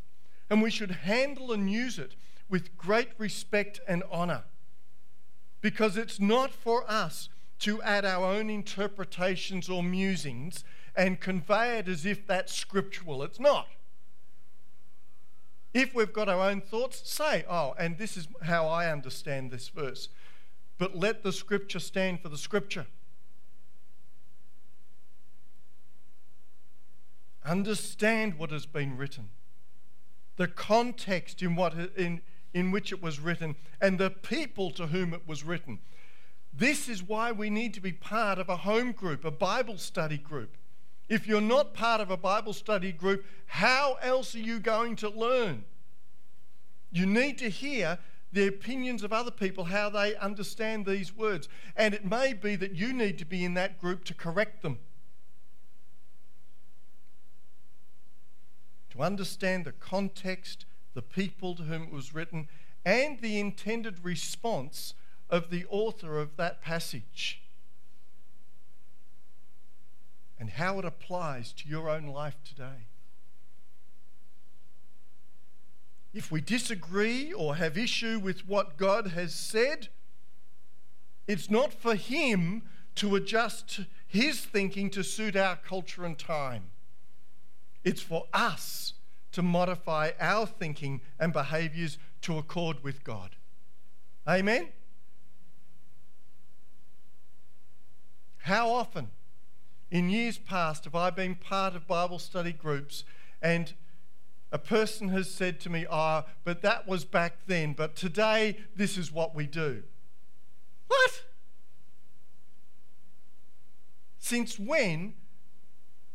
and 0.49 0.61
we 0.61 0.69
should 0.69 0.91
handle 0.91 1.51
and 1.51 1.71
use 1.71 1.97
it 1.97 2.15
with 2.49 2.77
great 2.77 3.09
respect 3.17 3.79
and 3.87 4.03
honour 4.11 4.43
because 5.61 5.97
it's 5.97 6.19
not 6.19 6.53
for 6.53 6.89
us 6.89 7.29
to 7.59 7.81
add 7.81 8.05
our 8.05 8.25
own 8.25 8.49
interpretations 8.49 9.67
or 9.69 9.83
musings 9.83 10.63
and 10.95 11.19
convey 11.19 11.79
it 11.79 11.87
as 11.87 12.05
if 12.05 12.25
that's 12.27 12.53
scriptural. 12.53 13.23
It's 13.23 13.39
not. 13.39 13.67
If 15.77 15.93
we've 15.93 16.11
got 16.11 16.27
our 16.27 16.49
own 16.49 16.61
thoughts, 16.61 17.07
say, 17.07 17.45
oh, 17.47 17.75
and 17.77 17.99
this 17.99 18.17
is 18.17 18.27
how 18.41 18.65
I 18.65 18.91
understand 18.91 19.51
this 19.51 19.69
verse. 19.69 20.09
But 20.79 20.95
let 20.95 21.21
the 21.21 21.31
scripture 21.31 21.79
stand 21.79 22.19
for 22.19 22.29
the 22.29 22.37
scripture. 22.37 22.87
Understand 27.45 28.39
what 28.39 28.49
has 28.49 28.65
been 28.65 28.97
written, 28.97 29.29
the 30.37 30.47
context 30.47 31.43
in, 31.43 31.55
what, 31.55 31.75
in, 31.95 32.21
in 32.55 32.71
which 32.71 32.91
it 32.91 32.99
was 32.99 33.19
written, 33.19 33.55
and 33.79 33.99
the 33.99 34.09
people 34.09 34.71
to 34.71 34.87
whom 34.87 35.13
it 35.13 35.27
was 35.27 35.43
written. 35.43 35.77
This 36.51 36.89
is 36.89 37.03
why 37.03 37.31
we 37.31 37.51
need 37.51 37.75
to 37.75 37.81
be 37.81 37.91
part 37.91 38.39
of 38.39 38.49
a 38.49 38.57
home 38.57 38.93
group, 38.93 39.23
a 39.23 39.29
Bible 39.29 39.77
study 39.77 40.17
group. 40.17 40.57
If 41.09 41.27
you're 41.27 41.41
not 41.41 41.73
part 41.73 42.01
of 42.01 42.11
a 42.11 42.17
Bible 42.17 42.53
study 42.53 42.91
group, 42.91 43.25
how 43.45 43.97
else 44.01 44.35
are 44.35 44.39
you 44.39 44.59
going 44.59 44.95
to 44.97 45.09
learn? 45.09 45.63
You 46.91 47.05
need 47.05 47.37
to 47.39 47.49
hear 47.49 47.99
the 48.33 48.47
opinions 48.47 49.03
of 49.03 49.13
other 49.13 49.31
people, 49.31 49.65
how 49.65 49.89
they 49.89 50.15
understand 50.15 50.85
these 50.85 51.15
words. 51.15 51.47
And 51.75 51.93
it 51.93 52.05
may 52.05 52.33
be 52.33 52.55
that 52.57 52.75
you 52.75 52.91
need 52.91 53.17
to 53.19 53.25
be 53.25 53.45
in 53.45 53.53
that 53.53 53.79
group 53.79 54.03
to 54.05 54.13
correct 54.13 54.61
them. 54.61 54.79
to 58.97 59.03
understand 59.03 59.65
the 59.65 59.71
context, 59.71 60.65
the 60.93 61.01
people 61.01 61.55
to 61.55 61.63
whom 61.63 61.83
it 61.83 61.91
was 61.91 62.13
written, 62.13 62.47
and 62.83 63.19
the 63.19 63.39
intended 63.39 64.03
response 64.03 64.93
of 65.29 65.49
the 65.49 65.65
author 65.69 66.19
of 66.19 66.35
that 66.37 66.61
passage 66.61 67.41
and 70.39 70.51
how 70.51 70.79
it 70.79 70.85
applies 70.85 71.51
to 71.53 71.67
your 71.67 71.89
own 71.89 72.07
life 72.07 72.37
today. 72.43 72.87
If 76.13 76.31
we 76.31 76.41
disagree 76.41 77.33
or 77.33 77.55
have 77.55 77.77
issue 77.77 78.19
with 78.19 78.47
what 78.47 78.77
God 78.77 79.07
has 79.09 79.33
said, 79.33 79.89
it's 81.27 81.49
not 81.49 81.73
for 81.73 81.95
Him 81.95 82.63
to 82.95 83.15
adjust 83.15 83.81
His 84.07 84.41
thinking 84.41 84.89
to 84.91 85.03
suit 85.03 85.35
our 85.35 85.55
culture 85.55 86.05
and 86.05 86.17
time. 86.17 86.71
It's 87.83 88.01
for 88.01 88.25
us 88.33 88.93
to 89.33 89.41
modify 89.41 90.11
our 90.19 90.47
thinking 90.47 91.01
and 91.19 91.31
behaviors 91.31 91.97
to 92.21 92.37
accord 92.37 92.83
with 92.83 93.03
God. 93.03 93.35
Amen? 94.27 94.69
How 98.37 98.69
often 98.69 99.09
in 99.89 100.09
years 100.09 100.37
past 100.37 100.83
have 100.85 100.95
I 100.95 101.09
been 101.09 101.35
part 101.35 101.75
of 101.75 101.87
Bible 101.87 102.19
study 102.19 102.53
groups 102.53 103.03
and 103.41 103.73
a 104.51 104.57
person 104.57 105.09
has 105.09 105.29
said 105.29 105.59
to 105.61 105.69
me, 105.69 105.85
Ah, 105.89 106.25
oh, 106.25 106.31
but 106.43 106.61
that 106.61 106.87
was 106.87 107.05
back 107.05 107.39
then, 107.47 107.73
but 107.73 107.95
today 107.95 108.57
this 108.75 108.97
is 108.97 109.11
what 109.11 109.35
we 109.35 109.45
do. 109.45 109.83
What? 110.87 111.23
Since 114.19 114.57
when 114.59 115.13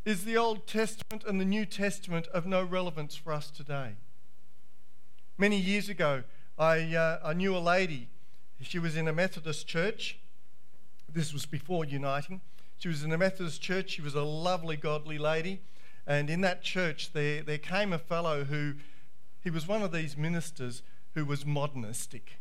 is 0.05 0.25
the 0.25 0.37
Old 0.37 0.67
Testament 0.67 1.25
and 1.27 1.41
the 1.41 1.45
New 1.45 1.65
Testament 1.65 2.27
of 2.29 2.47
no 2.47 2.63
relevance 2.63 3.15
for 3.15 3.33
us 3.33 3.51
today? 3.51 3.93
Many 5.39 5.59
years 5.59 5.89
ago, 5.89 6.25
I, 6.59 6.95
uh, 6.95 7.21
I 7.25 7.33
knew 7.33 7.57
a 7.57 7.59
lady. 7.59 8.09
She 8.61 8.79
was 8.79 8.97
in 8.97 9.09
a 9.09 9.13
Methodist 9.13 9.67
church. 9.67 10.19
This 11.13 11.33
was 11.33 11.47
before 11.47 11.85
uniting. 11.85 12.41
She 12.83 12.89
was 12.89 13.05
in 13.05 13.13
a 13.13 13.19
Methodist 13.19 13.63
church. 13.63 13.91
She 13.91 14.03
was 14.03 14.17
a 14.17 14.25
lovely, 14.25 14.75
godly 14.75 15.17
lady. 15.17 15.61
And 16.05 16.29
in 16.29 16.41
that 16.41 16.63
church, 16.65 17.13
there, 17.13 17.41
there 17.41 17.57
came 17.57 17.93
a 17.93 17.99
fellow 17.99 18.43
who, 18.43 18.75
he 19.41 19.51
was 19.51 19.69
one 19.69 19.83
of 19.83 19.93
these 19.93 20.17
ministers 20.17 20.83
who 21.15 21.25
was 21.25 21.47
modernistic. 21.47 22.41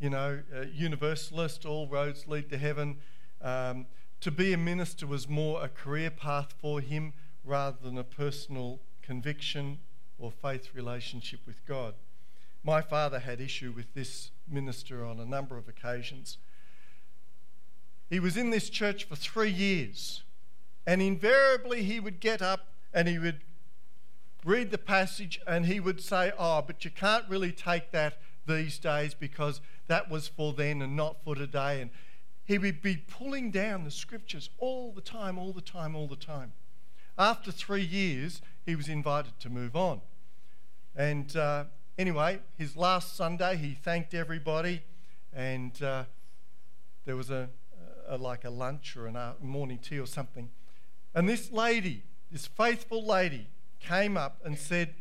You 0.00 0.08
know, 0.08 0.40
universalist, 0.72 1.66
all 1.66 1.86
roads 1.86 2.26
lead 2.26 2.48
to 2.48 2.56
heaven. 2.56 2.96
Um, 3.42 3.84
to 4.22 4.30
be 4.30 4.54
a 4.54 4.56
minister 4.56 5.06
was 5.06 5.28
more 5.28 5.62
a 5.62 5.68
career 5.68 6.10
path 6.10 6.54
for 6.58 6.80
him 6.80 7.12
rather 7.44 7.76
than 7.82 7.98
a 7.98 8.04
personal 8.04 8.80
conviction 9.02 9.80
or 10.18 10.30
faith 10.30 10.70
relationship 10.72 11.40
with 11.46 11.62
God. 11.66 11.92
My 12.64 12.80
father 12.80 13.18
had 13.18 13.38
issue 13.38 13.74
with 13.76 13.92
this 13.92 14.30
minister 14.48 15.04
on 15.04 15.20
a 15.20 15.26
number 15.26 15.58
of 15.58 15.68
occasions. 15.68 16.38
He 18.12 18.20
was 18.20 18.36
in 18.36 18.50
this 18.50 18.68
church 18.68 19.04
for 19.04 19.16
three 19.16 19.48
years, 19.48 20.22
and 20.86 21.00
invariably 21.00 21.82
he 21.82 21.98
would 21.98 22.20
get 22.20 22.42
up 22.42 22.66
and 22.92 23.08
he 23.08 23.18
would 23.18 23.40
read 24.44 24.70
the 24.70 24.76
passage 24.76 25.40
and 25.46 25.64
he 25.64 25.80
would 25.80 25.98
say, 25.98 26.30
Oh, 26.38 26.60
but 26.60 26.84
you 26.84 26.90
can't 26.90 27.24
really 27.26 27.52
take 27.52 27.90
that 27.92 28.18
these 28.46 28.78
days 28.78 29.14
because 29.14 29.62
that 29.86 30.10
was 30.10 30.28
for 30.28 30.52
then 30.52 30.82
and 30.82 30.94
not 30.94 31.24
for 31.24 31.34
today. 31.34 31.80
And 31.80 31.90
he 32.44 32.58
would 32.58 32.82
be 32.82 32.98
pulling 32.98 33.50
down 33.50 33.84
the 33.84 33.90
scriptures 33.90 34.50
all 34.58 34.92
the 34.92 35.00
time, 35.00 35.38
all 35.38 35.54
the 35.54 35.62
time, 35.62 35.96
all 35.96 36.06
the 36.06 36.14
time. 36.14 36.52
After 37.16 37.50
three 37.50 37.80
years, 37.80 38.42
he 38.66 38.76
was 38.76 38.90
invited 38.90 39.40
to 39.40 39.48
move 39.48 39.74
on. 39.74 40.02
And 40.94 41.34
uh, 41.34 41.64
anyway, 41.96 42.40
his 42.58 42.76
last 42.76 43.16
Sunday, 43.16 43.56
he 43.56 43.72
thanked 43.72 44.12
everybody, 44.12 44.82
and 45.32 45.82
uh, 45.82 46.04
there 47.06 47.16
was 47.16 47.30
a, 47.30 47.48
a, 48.12 48.16
like 48.18 48.44
a 48.44 48.50
lunch 48.50 48.96
or 48.96 49.06
a 49.06 49.34
morning 49.40 49.78
tea 49.78 49.98
or 49.98 50.06
something. 50.06 50.50
And 51.14 51.28
this 51.28 51.50
lady, 51.50 52.02
this 52.30 52.46
faithful 52.46 53.04
lady, 53.04 53.48
came 53.80 54.16
up 54.16 54.40
and 54.44 54.58
said, 54.58 54.94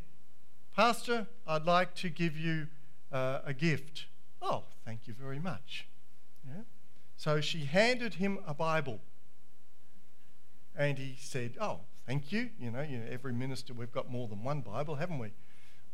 Pastor, 0.75 1.27
I'd 1.45 1.65
like 1.65 1.93
to 1.95 2.09
give 2.09 2.37
you 2.37 2.67
uh, 3.11 3.39
a 3.45 3.53
gift. 3.53 4.05
Oh, 4.41 4.63
thank 4.85 5.07
you 5.07 5.13
very 5.13 5.39
much. 5.39 5.87
Yeah. 6.47 6.63
So 7.17 7.41
she 7.41 7.65
handed 7.65 8.15
him 8.15 8.39
a 8.47 8.53
Bible. 8.53 8.99
And 10.75 10.97
he 10.97 11.17
said, 11.19 11.57
Oh, 11.59 11.81
thank 12.07 12.31
you. 12.31 12.49
You 12.59 12.71
know, 12.71 12.81
you 12.81 12.97
know, 12.97 13.05
every 13.11 13.33
minister, 13.33 13.73
we've 13.73 13.91
got 13.91 14.09
more 14.09 14.27
than 14.27 14.43
one 14.43 14.61
Bible, 14.61 14.95
haven't 14.95 15.19
we? 15.19 15.27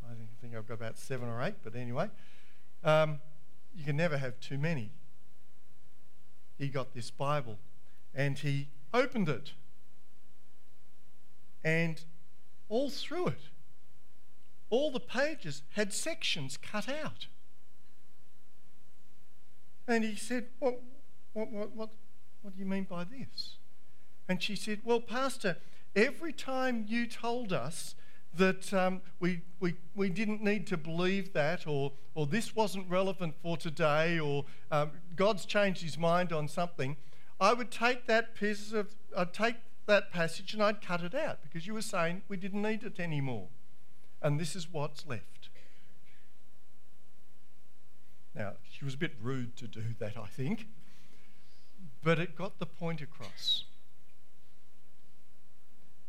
I 0.05 0.13
think 0.39 0.55
I've 0.55 0.67
got 0.67 0.75
about 0.75 0.97
seven 0.97 1.27
or 1.27 1.41
eight, 1.41 1.55
but 1.63 1.75
anyway. 1.75 2.09
Um, 2.83 3.19
you 3.75 3.83
can 3.83 3.97
never 3.97 4.17
have 4.17 4.39
too 4.39 4.57
many. 4.57 4.91
He 6.57 6.69
got 6.69 6.93
this 6.93 7.11
Bible 7.11 7.57
And 8.13 8.37
he 8.39 8.69
opened 8.93 9.29
it. 9.29 9.51
And 11.63 12.01
all 12.69 12.89
through 12.89 13.27
it, 13.27 13.41
all 14.69 14.91
the 14.91 14.99
pages 14.99 15.63
had 15.71 15.93
sections 15.93 16.57
cut 16.57 16.89
out. 16.89 17.27
And 19.87 20.03
he 20.03 20.15
said, 20.15 20.47
What, 20.59 20.81
what, 21.33 21.51
what, 21.51 21.75
what, 21.75 21.89
what 22.41 22.53
do 22.53 22.59
you 22.59 22.65
mean 22.65 22.83
by 22.83 23.03
this? 23.03 23.57
And 24.27 24.41
she 24.41 24.55
said, 24.55 24.81
Well, 24.83 24.99
Pastor, 24.99 25.57
every 25.95 26.33
time 26.33 26.85
you 26.87 27.07
told 27.07 27.53
us 27.53 27.95
that 28.37 28.73
um, 28.73 29.01
we, 29.19 29.41
we, 29.59 29.75
we 29.95 30.09
didn't 30.09 30.43
need 30.43 30.67
to 30.67 30.77
believe 30.77 31.33
that, 31.33 31.67
or, 31.67 31.93
or 32.15 32.25
this 32.25 32.55
wasn't 32.55 32.89
relevant 32.89 33.35
for 33.41 33.57
today, 33.57 34.19
or 34.19 34.45
um, 34.71 34.91
God's 35.15 35.45
changed 35.45 35.81
his 35.81 35.97
mind 35.97 36.31
on 36.31 36.47
something, 36.47 36.97
I 37.39 37.53
would 37.53 37.71
take 37.71 38.07
that 38.07 38.35
piece 38.35 38.71
of, 38.71 38.95
I'd 39.15 39.33
take 39.33 39.55
that 39.85 40.11
passage 40.11 40.53
and 40.53 40.63
I'd 40.63 40.81
cut 40.81 41.01
it 41.01 41.15
out 41.15 41.39
because 41.43 41.67
you 41.67 41.73
were 41.73 41.81
saying 41.81 42.23
we 42.27 42.37
didn't 42.37 42.61
need 42.61 42.83
it 42.83 42.99
anymore. 42.99 43.47
And 44.21 44.39
this 44.39 44.55
is 44.55 44.67
what's 44.71 45.05
left. 45.05 45.49
Now, 48.35 48.53
she 48.71 48.85
was 48.85 48.93
a 48.93 48.97
bit 48.97 49.13
rude 49.21 49.55
to 49.57 49.67
do 49.67 49.83
that, 49.99 50.17
I 50.17 50.27
think, 50.27 50.67
but 52.03 52.19
it 52.19 52.35
got 52.35 52.59
the 52.59 52.65
point 52.65 53.01
across. 53.01 53.63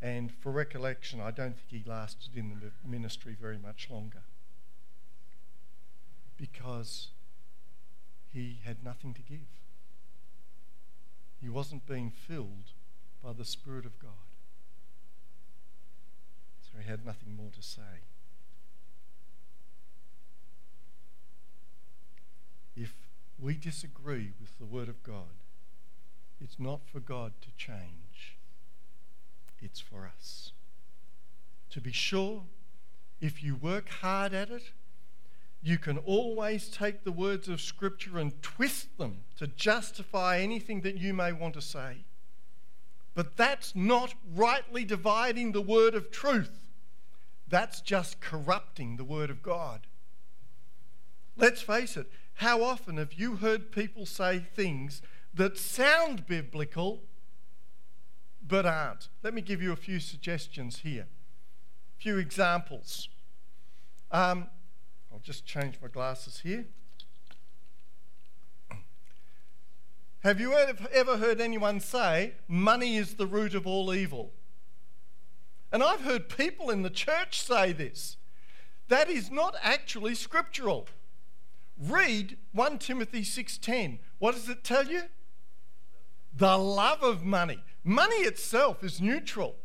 And 0.01 0.33
for 0.33 0.53
recollection, 0.53 1.21
I 1.21 1.31
don't 1.31 1.57
think 1.57 1.85
he 1.85 1.91
lasted 1.91 2.37
in 2.37 2.51
the 2.51 2.89
ministry 2.89 3.37
very 3.39 3.59
much 3.59 3.89
longer 3.91 4.23
because 6.37 7.09
he 8.33 8.61
had 8.65 8.85
nothing 8.85 9.13
to 9.15 9.23
give. 9.23 9.49
He 11.41 11.49
wasn't 11.49 11.87
being 11.87 12.11
filled 12.11 12.73
by 13.23 13.33
the 13.33 13.45
Spirit 13.45 13.85
of 13.85 13.99
God. 13.99 14.13
So 16.63 16.79
he 16.81 16.89
had 16.89 17.05
nothing 17.05 17.37
more 17.37 17.51
to 17.51 17.63
say. 17.63 18.07
If 22.77 22.95
we 23.41 23.55
disagree 23.55 24.33
with 24.41 24.59
the 24.59 24.67
Word 24.67 24.89
of 24.89 25.03
God, 25.03 25.43
it's 26.41 26.61
not 26.61 26.81
for 26.87 27.01
God 27.01 27.33
to 27.41 27.49
change, 27.57 28.38
it's 29.61 29.81
for 29.81 30.11
us. 30.17 30.53
To 31.71 31.81
be 31.81 31.93
sure, 31.93 32.45
if 33.21 33.43
you 33.43 33.55
work 33.55 33.89
hard 33.89 34.33
at 34.33 34.51
it, 34.51 34.71
you 35.63 35.79
can 35.79 35.99
always 35.99 36.69
take 36.69 37.05
the 37.05 37.13
words 37.13 37.49
of 37.49 37.61
Scripture 37.61 38.19
and 38.19 38.41
twist 38.43 38.97
them 38.97 39.25
to 39.39 39.49
justify 39.49 40.39
anything 40.39 40.83
that 40.83 40.97
you 40.97 41.13
may 41.13 41.33
want 41.33 41.55
to 41.55 41.61
say. 41.61 42.05
But 43.15 43.37
that's 43.37 43.75
not 43.75 44.15
rightly 44.35 44.85
dividing 44.85 45.53
the 45.53 45.61
word 45.61 45.95
of 45.95 46.11
truth. 46.11 46.69
That's 47.49 47.81
just 47.81 48.21
corrupting 48.21 48.97
the 48.97 49.05
word 49.05 49.31
of 49.31 49.43
God. 49.43 49.87
Let's 51.37 51.63
face 51.63 51.97
it, 51.97 52.11
how 52.35 52.63
often 52.63 52.97
have 52.97 53.15
you 53.15 53.37
heard 53.37 53.73
people 53.73 54.07
say 54.07 54.39
things 54.39 55.03
that 55.35 55.59
sound 55.59 56.27
biblical 56.27 57.03
but 58.49 58.67
aren't? 58.67 59.09
Let 59.23 59.35
me 59.35 59.43
give 59.43 59.63
you 59.63 59.73
a 59.73 59.77
few 59.77 60.01
suggestions 60.01 60.79
here, 60.79 61.07
a 61.99 62.03
few 62.03 62.17
examples. 62.17 63.09
Um, 64.11 64.49
I'll 65.13 65.21
just 65.21 65.45
change 65.45 65.79
my 65.83 65.89
glasses 65.89 66.41
here. 66.41 66.67
Have 70.21 70.41
you 70.41 70.53
ever 70.55 71.17
heard 71.17 71.41
anyone 71.41 71.79
say, 71.79 72.35
money 72.49 72.97
is 72.97 73.15
the 73.15 73.27
root 73.27 73.55
of 73.55 73.67
all 73.67 73.95
evil? 73.95 74.33
And 75.71 75.83
I've 75.83 76.01
heard 76.01 76.29
people 76.29 76.71
in 76.71 76.83
the 76.83 76.91
church 76.91 77.41
say 77.41 77.73
this. 77.73 78.17
That 78.89 79.09
is 79.11 79.31
not 79.31 79.55
actually 79.63 80.15
scriptural. 80.15 80.89
Read 81.79 82.39
1 82.53 82.79
Timothy 82.79 83.23
6:10. 83.23 83.99
What 84.19 84.35
does 84.35 84.49
it 84.49 84.65
tell 84.65 84.87
you? 84.87 85.03
The 86.35 86.57
love 86.57 87.03
of 87.03 87.23
money. 87.23 87.63
Money 87.85 88.17
itself 88.17 88.83
is 88.85 89.01
neutral. 89.01 89.57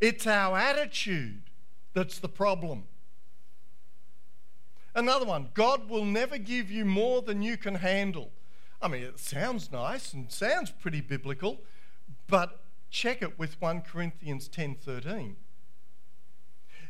It's 0.00 0.26
our 0.26 0.56
attitude 0.58 1.42
that's 1.94 2.18
the 2.18 2.28
problem. 2.28 2.84
Another 4.94 5.24
one, 5.24 5.48
God 5.54 5.88
will 5.88 6.04
never 6.04 6.38
give 6.38 6.70
you 6.70 6.84
more 6.84 7.22
than 7.22 7.42
you 7.42 7.56
can 7.56 7.76
handle. 7.76 8.30
I 8.82 8.88
mean, 8.88 9.02
it 9.02 9.18
sounds 9.18 9.72
nice 9.72 10.12
and 10.12 10.30
sounds 10.30 10.70
pretty 10.70 11.00
biblical, 11.00 11.62
but 12.28 12.60
check 12.90 13.22
it 13.22 13.38
with 13.38 13.60
1 13.60 13.80
Corinthians 13.80 14.48
10:13. 14.48 15.36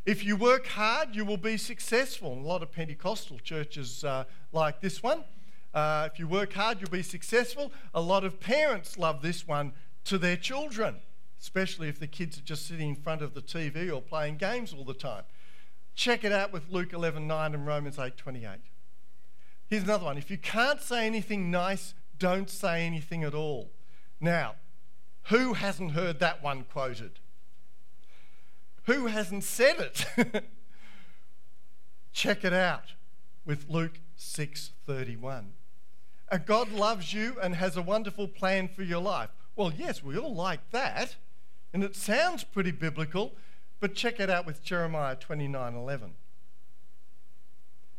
If 0.05 0.23
you 0.23 0.37
work 0.37 0.67
hard, 0.67 1.15
you 1.15 1.25
will 1.25 1.39
be 1.39 1.57
successful. 1.57 2.33
And 2.33 2.45
a 2.45 2.49
lot 2.49 2.63
of 2.63 2.73
Pentecostal 2.73 3.39
churches 3.39 4.05
uh, 4.05 4.25
like 4.53 4.81
this 4.81 5.03
one. 5.03 5.25
Uh, 5.73 6.09
if 6.13 6.19
you 6.19 6.29
work 6.29 6.53
hard, 6.53 6.81
you'll 6.81 6.91
be 6.91 7.03
successful. 7.03 7.73
A 7.95 8.03
lot 8.03 8.23
of 8.23 8.39
parents 8.39 8.99
love 8.99 9.23
this 9.23 9.49
one 9.49 9.73
to 10.05 10.19
their 10.19 10.37
children, 10.37 10.97
especially 11.41 11.89
if 11.89 11.99
the 11.99 12.07
kids 12.07 12.39
are 12.39 12.43
just 12.43 12.67
sitting 12.67 12.91
in 12.91 12.97
front 12.97 13.23
of 13.23 13.35
the 13.35 13.43
TV 13.43 13.93
or 13.93 14.01
playing 14.01 14.37
games 14.37 14.73
all 14.73 14.85
the 14.85 14.95
time. 14.95 15.25
Check 15.95 16.25
it 16.25 16.33
out 16.33 16.53
with 16.53 16.71
Luke 16.71 16.93
11:9 16.93 17.55
and 17.55 17.67
Romans 17.67 17.99
8:28. 17.99 18.61
Here's 19.67 19.85
another 19.85 20.05
one. 20.05 20.19
If 20.19 20.31
you 20.31 20.39
can't 20.39 20.81
say 20.81 21.07
anything 21.07 21.51
nice, 21.51 21.95
don't 22.19 22.51
say 22.51 22.85
anything 22.85 23.25
at 23.25 23.35
all. 23.35 23.71
Now, 24.21 24.57
who 25.25 25.55
hasn't 25.55 25.93
heard 25.93 26.19
that 26.21 26.43
one 26.43 26.65
quoted? 26.65 27.19
Who 28.85 29.07
hasn't 29.07 29.45
said 29.45 29.81
it? 29.81 30.45
Check 32.13 32.45
it 32.45 32.53
out 32.53 32.95
with 33.45 33.69
Luke 33.69 34.01
6:31. 34.19 35.53
And 36.31 36.47
God 36.47 36.71
loves 36.71 37.13
you 37.13 37.39
and 37.41 37.55
has 37.55 37.77
a 37.77 37.83
wonderful 37.83 38.29
plan 38.29 38.69
for 38.69 38.83
your 38.83 39.01
life. 39.01 39.31
Well, 39.57 39.73
yes, 39.77 40.03
we 40.03 40.19
all 40.19 40.35
like 40.35 40.71
that. 40.71 41.17
And 41.73 41.83
it 41.83 41.97
sounds 41.97 42.45
pretty 42.45 42.71
biblical, 42.71 43.35
but 43.81 43.95
check 43.95 44.21
it 44.21 44.31
out 44.31 44.47
with 44.47 44.63
Jeremiah 44.63 45.17
29:11. 45.17 46.15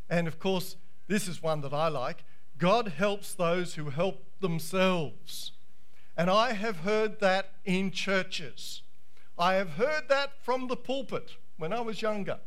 And 0.09 0.27
of 0.27 0.39
course, 0.39 0.75
this 1.07 1.27
is 1.27 1.41
one 1.41 1.61
that 1.61 1.73
I 1.73 1.87
like. 1.87 2.23
God 2.57 2.89
helps 2.89 3.33
those 3.33 3.75
who 3.75 3.89
help 3.89 4.25
themselves. 4.39 5.51
And 6.17 6.29
I 6.29 6.53
have 6.53 6.77
heard 6.77 7.19
that 7.19 7.51
in 7.65 7.91
churches. 7.91 8.81
I 9.37 9.55
have 9.55 9.71
heard 9.71 10.07
that 10.07 10.41
from 10.41 10.67
the 10.67 10.77
pulpit 10.77 11.31
when 11.57 11.73
I 11.73 11.81
was 11.81 12.01
younger. 12.01 12.39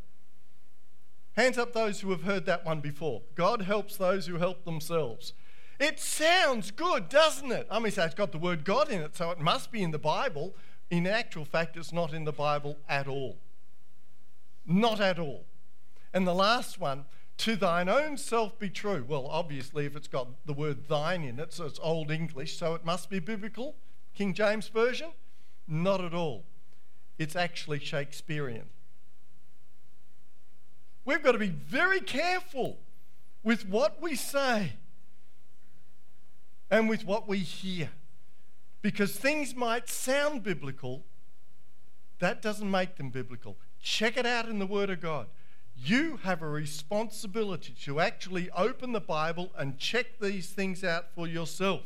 Hands 1.34 1.58
up 1.58 1.72
those 1.72 2.00
who 2.00 2.10
have 2.10 2.22
heard 2.22 2.46
that 2.46 2.64
one 2.64 2.80
before. 2.80 3.22
God 3.34 3.62
helps 3.62 3.96
those 3.96 4.26
who 4.26 4.38
help 4.38 4.64
themselves. 4.64 5.34
It 5.78 6.00
sounds 6.00 6.70
good, 6.72 7.08
doesn't 7.08 7.52
it? 7.52 7.66
I 7.70 7.78
mean, 7.78 7.92
say 7.92 8.04
it's 8.04 8.14
got 8.14 8.32
the 8.32 8.38
word 8.38 8.64
God 8.64 8.90
in 8.90 9.00
it, 9.00 9.16
so 9.16 9.30
it 9.30 9.38
must 9.38 9.70
be 9.70 9.82
in 9.82 9.92
the 9.92 9.98
Bible. 9.98 10.56
In 10.90 11.06
actual 11.06 11.44
fact, 11.44 11.76
it's 11.76 11.92
not 11.92 12.12
in 12.12 12.24
the 12.24 12.32
Bible 12.32 12.78
at 12.88 13.06
all. 13.06 13.38
Not 14.66 15.00
at 15.00 15.18
all. 15.18 15.44
And 16.12 16.26
the 16.26 16.34
last 16.34 16.80
one, 16.80 17.04
to 17.38 17.54
thine 17.54 17.88
own 17.88 18.16
self 18.16 18.58
be 18.58 18.68
true. 18.68 19.04
Well, 19.06 19.28
obviously, 19.28 19.86
if 19.86 19.94
it's 19.94 20.08
got 20.08 20.44
the 20.46 20.52
word 20.52 20.88
thine 20.88 21.22
in 21.22 21.38
it, 21.38 21.52
so 21.52 21.66
it's 21.66 21.78
Old 21.80 22.10
English, 22.10 22.58
so 22.58 22.74
it 22.74 22.84
must 22.84 23.08
be 23.08 23.20
biblical. 23.20 23.76
King 24.14 24.34
James 24.34 24.68
Version? 24.68 25.12
Not 25.68 26.04
at 26.04 26.12
all. 26.12 26.44
It's 27.18 27.36
actually 27.36 27.78
Shakespearean. 27.78 28.64
We've 31.04 31.22
got 31.22 31.32
to 31.32 31.38
be 31.38 31.48
very 31.48 32.00
careful 32.00 32.78
with 33.44 33.68
what 33.68 34.02
we 34.02 34.16
say 34.16 34.72
and 36.70 36.88
with 36.88 37.04
what 37.04 37.28
we 37.28 37.38
hear. 37.38 37.90
Because 38.82 39.16
things 39.16 39.54
might 39.54 39.88
sound 39.88 40.42
biblical, 40.42 41.04
that 42.20 42.40
doesn't 42.40 42.70
make 42.70 42.96
them 42.96 43.10
biblical. 43.10 43.56
Check 43.80 44.16
it 44.16 44.26
out 44.26 44.48
in 44.48 44.58
the 44.58 44.66
Word 44.66 44.90
of 44.90 45.00
God 45.00 45.26
you 45.84 46.18
have 46.24 46.42
a 46.42 46.48
responsibility 46.48 47.72
to 47.84 48.00
actually 48.00 48.50
open 48.50 48.92
the 48.92 49.00
Bible 49.00 49.52
and 49.56 49.78
check 49.78 50.18
these 50.20 50.50
things 50.50 50.82
out 50.82 51.12
for 51.14 51.26
yourself 51.26 51.82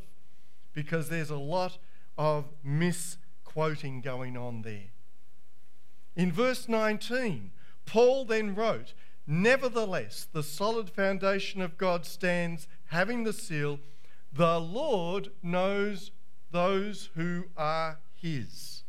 because 0.72 1.08
there's 1.08 1.30
a 1.30 1.36
lot 1.36 1.76
of 2.16 2.46
misquoting 2.64 4.00
going 4.00 4.36
on 4.36 4.62
there. 4.62 4.90
In 6.16 6.32
verse 6.32 6.68
19, 6.68 7.50
Paul 7.84 8.24
then 8.24 8.54
wrote, 8.54 8.94
Nevertheless, 9.26 10.26
the 10.32 10.42
solid 10.42 10.90
foundation 10.90 11.60
of 11.60 11.78
God 11.78 12.06
stands, 12.06 12.66
having 12.86 13.24
the 13.24 13.32
seal, 13.32 13.78
the 14.32 14.58
Lord 14.58 15.30
knows 15.42 16.10
those 16.50 17.10
who 17.14 17.46
are 17.56 17.98
his. 18.14 18.82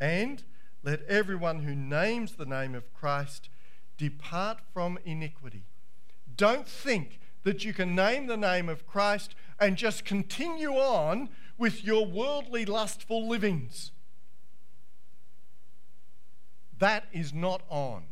And 0.00 0.42
let 0.82 1.02
everyone 1.04 1.60
who 1.60 1.74
names 1.74 2.32
the 2.32 2.46
name 2.46 2.74
of 2.74 2.92
Christ 2.92 3.48
Depart 3.98 4.58
from 4.72 4.98
iniquity. 5.04 5.64
Don't 6.36 6.66
think 6.66 7.20
that 7.44 7.64
you 7.64 7.72
can 7.72 7.94
name 7.94 8.26
the 8.26 8.36
name 8.36 8.68
of 8.68 8.86
Christ 8.86 9.34
and 9.60 9.76
just 9.76 10.04
continue 10.04 10.72
on 10.72 11.28
with 11.58 11.84
your 11.84 12.06
worldly, 12.06 12.64
lustful 12.64 13.28
livings. 13.28 13.92
That 16.78 17.04
is 17.12 17.32
not 17.32 17.62
on. 17.68 18.04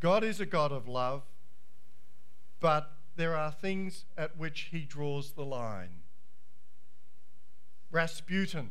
God 0.00 0.24
is 0.24 0.40
a 0.40 0.46
God 0.46 0.72
of 0.72 0.88
love, 0.88 1.22
but 2.60 2.90
there 3.18 3.36
are 3.36 3.50
things 3.50 4.04
at 4.16 4.36
which 4.36 4.68
he 4.70 4.82
draws 4.82 5.32
the 5.32 5.44
line. 5.44 6.02
Rasputin 7.90 8.70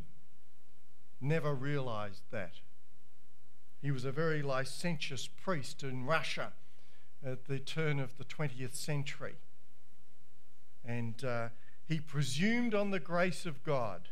never 1.19 1.53
realized 1.53 2.23
that. 2.31 2.53
He 3.81 3.91
was 3.91 4.05
a 4.05 4.12
very 4.12 4.41
licentious 4.41 5.27
priest 5.27 5.83
in 5.83 6.05
Russia 6.05 6.53
at 7.23 7.47
the 7.47 7.60
turn 7.60 7.99
of 7.99 8.17
the 8.17 8.23
20th 8.23 8.73
century. 8.73 9.36
And 10.86 11.21
uh, 11.25 11.49
he 11.86 11.99
presumed 11.99 12.73
on 12.73 12.91
the 12.91 13.01
grace 13.01 13.45
of 13.45 13.65
God 13.65 14.07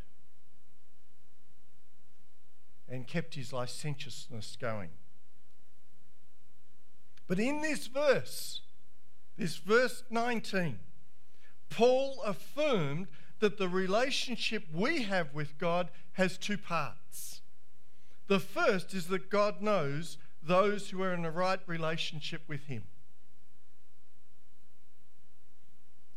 and 2.89 3.08
kept 3.08 3.36
his 3.36 3.54
licentiousness 3.54 4.58
going. 4.60 4.89
But 7.26 7.39
in 7.39 7.62
this 7.62 7.88
verse, 7.88 8.60
this 9.38 9.58
verse 9.58 10.04
19, 10.10 10.80
Paul 11.69 12.21
affirmed 12.26 13.08
that 13.39 13.58
the 13.58 13.67
relationship 13.67 14.65
we 14.74 15.04
have 15.04 15.34
with 15.34 15.58
God 15.58 15.89
has 16.13 16.38
two 16.38 16.58
parts. 16.58 17.41
The 18.28 18.39
first 18.39 18.93
is 18.93 19.08
that 19.08 19.30
God 19.30 19.62
knows 19.62 20.17
those 20.41 20.89
who 20.89 21.02
are 21.02 21.13
in 21.13 21.26
a 21.26 21.32
right 21.32 21.60
relationship 21.67 22.43
with 22.48 22.65
Him. 22.65 22.84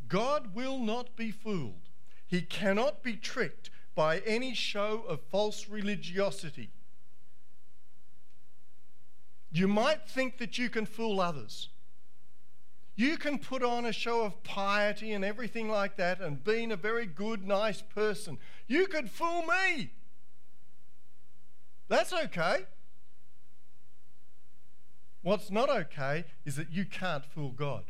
God 0.07 0.55
will 0.55 0.79
not 0.79 1.17
be 1.17 1.31
fooled. 1.31 1.91
He 2.27 2.43
cannot 2.43 3.03
be 3.03 3.15
tricked 3.15 3.71
by 3.95 4.19
any 4.21 4.55
show 4.55 5.05
of 5.09 5.21
false 5.21 5.69
religiosity. 5.69 6.71
You 9.51 9.67
might 9.67 10.09
think 10.09 10.39
that 10.39 10.59
you 10.59 10.71
can 10.71 10.87
fool 10.87 11.21
others. 11.21 11.71
You 12.99 13.17
can 13.17 13.39
put 13.39 13.63
on 13.63 13.87
a 13.87 13.93
show 13.93 14.23
of 14.23 14.43
piety 14.43 15.13
and 15.13 15.25
everything 15.25 15.69
like 15.69 15.95
that 15.99 16.21
and 16.21 16.43
being 16.43 16.73
a 16.73 16.77
very 16.77 17.07
good, 17.07 17.47
nice 17.47 17.81
person. 17.81 18.39
You 18.67 18.89
could 18.89 19.09
fool 19.09 19.45
me. 19.45 19.93
That's 21.87 22.13
okay. 22.13 22.65
What's 25.23 25.49
not 25.49 25.71
okay 25.71 26.25
is 26.45 26.57
that 26.57 26.73
you 26.73 26.85
can't 26.85 27.25
fool 27.25 27.53
God 27.53 27.85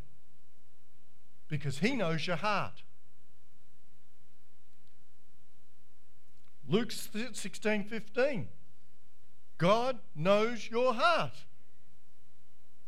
because 1.49 1.79
He 1.79 1.97
knows 1.97 2.27
your 2.27 2.37
heart. 2.37 2.83
Luke 6.69 6.93
16 6.93 7.85
15. 7.85 8.49
God 9.57 10.01
knows 10.15 10.69
your 10.71 10.93
heart. 10.93 11.47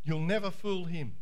You'll 0.04 0.20
never 0.20 0.50
fool 0.50 0.84
Him. 0.84 1.16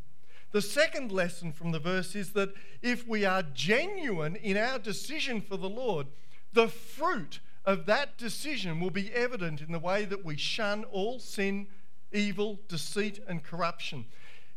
The 0.50 0.62
second 0.62 1.12
lesson 1.12 1.52
from 1.52 1.72
the 1.72 1.78
verse 1.78 2.14
is 2.14 2.32
that 2.32 2.54
if 2.80 3.06
we 3.06 3.24
are 3.24 3.42
genuine 3.42 4.37
in 4.37 4.56
our 4.56 4.78
decision 4.78 5.40
for 5.40 5.56
the 5.56 5.68
Lord, 5.68 6.06
the 6.52 6.68
fruit 6.68 7.40
of 7.64 7.84
that 7.87 8.16
decision 8.16 8.80
will 8.80 8.90
be 8.90 9.12
evident 9.12 9.61
in 9.61 9.72
the 9.72 9.78
way 9.78 10.06
that 10.06 10.24
we 10.24 10.38
shun 10.38 10.84
all 10.84 11.18
sin, 11.18 11.66
evil, 12.12 12.61
deceit, 12.66 13.22
and 13.28 13.44
corruption. 13.44 14.06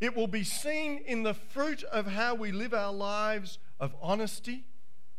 It 0.00 0.16
will 0.16 0.26
be 0.26 0.44
seen 0.44 0.98
in 1.06 1.22
the 1.22 1.34
fruit 1.34 1.82
of 1.84 2.06
how 2.06 2.34
we 2.34 2.52
live 2.52 2.72
our 2.72 2.92
lives 2.92 3.58
of 3.78 3.94
honesty 4.00 4.64